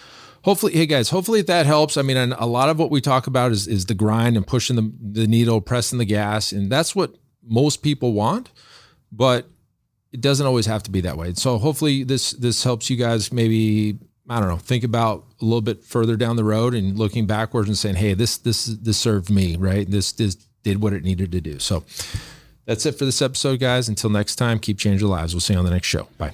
hopefully, 0.42 0.74
hey 0.74 0.86
guys, 0.86 1.08
hopefully 1.08 1.42
that 1.42 1.64
helps. 1.66 1.96
I 1.96 2.02
mean, 2.02 2.16
a 2.16 2.46
lot 2.46 2.68
of 2.68 2.78
what 2.78 2.90
we 2.90 3.00
talk 3.00 3.26
about 3.26 3.52
is 3.52 3.66
is 3.66 3.86
the 3.86 3.94
grind 3.94 4.36
and 4.36 4.46
pushing 4.46 4.76
the 4.76 4.92
the 5.00 5.26
needle, 5.26 5.62
pressing 5.62 5.98
the 5.98 6.04
gas, 6.04 6.52
and 6.52 6.70
that's 6.70 6.94
what 6.94 7.16
most 7.42 7.78
people 7.82 8.12
want. 8.12 8.50
But 9.10 9.48
it 10.12 10.20
doesn't 10.20 10.46
always 10.46 10.66
have 10.66 10.82
to 10.84 10.90
be 10.90 11.00
that 11.02 11.16
way. 11.16 11.34
So 11.34 11.58
hopefully 11.58 12.04
this 12.04 12.32
this 12.32 12.64
helps 12.64 12.90
you 12.90 12.96
guys 12.96 13.32
maybe 13.32 13.98
I 14.28 14.40
don't 14.40 14.48
know 14.48 14.56
think 14.56 14.84
about 14.84 15.24
a 15.40 15.44
little 15.44 15.60
bit 15.60 15.84
further 15.84 16.16
down 16.16 16.36
the 16.36 16.44
road 16.44 16.74
and 16.74 16.98
looking 16.98 17.26
backwards 17.26 17.68
and 17.68 17.76
saying, 17.76 17.96
hey, 17.96 18.14
this 18.14 18.38
this 18.38 18.66
this 18.66 18.98
served 18.98 19.30
me 19.30 19.56
right. 19.56 19.90
This 19.90 20.12
this 20.12 20.34
did 20.62 20.82
what 20.82 20.92
it 20.92 21.02
needed 21.02 21.32
to 21.32 21.40
do. 21.40 21.58
So 21.58 21.84
that's 22.66 22.86
it 22.86 22.92
for 22.92 23.04
this 23.04 23.22
episode, 23.22 23.60
guys. 23.60 23.88
Until 23.88 24.10
next 24.10 24.36
time, 24.36 24.58
keep 24.58 24.78
changing 24.78 25.08
lives. 25.08 25.34
We'll 25.34 25.40
see 25.40 25.54
you 25.54 25.58
on 25.58 25.64
the 25.64 25.70
next 25.70 25.88
show. 25.88 26.06
Bye. 26.18 26.32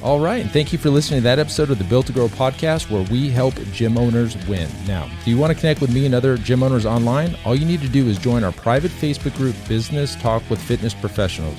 All 0.00 0.20
right, 0.20 0.42
and 0.42 0.50
thank 0.52 0.72
you 0.72 0.78
for 0.78 0.90
listening 0.90 1.18
to 1.20 1.24
that 1.24 1.40
episode 1.40 1.70
of 1.70 1.78
the 1.78 1.84
Built 1.84 2.06
to 2.06 2.12
Grow 2.12 2.28
podcast 2.28 2.88
where 2.88 3.02
we 3.10 3.30
help 3.30 3.54
gym 3.72 3.98
owners 3.98 4.36
win. 4.46 4.70
Now, 4.86 5.10
do 5.24 5.30
you 5.32 5.36
want 5.36 5.52
to 5.52 5.58
connect 5.58 5.80
with 5.80 5.92
me 5.92 6.06
and 6.06 6.14
other 6.14 6.36
gym 6.36 6.62
owners 6.62 6.86
online? 6.86 7.36
All 7.44 7.56
you 7.56 7.66
need 7.66 7.80
to 7.80 7.88
do 7.88 8.06
is 8.06 8.16
join 8.16 8.44
our 8.44 8.52
private 8.52 8.92
Facebook 8.92 9.36
group, 9.36 9.56
Business 9.66 10.14
Talk 10.14 10.48
with 10.48 10.62
Fitness 10.62 10.94
Professionals. 10.94 11.58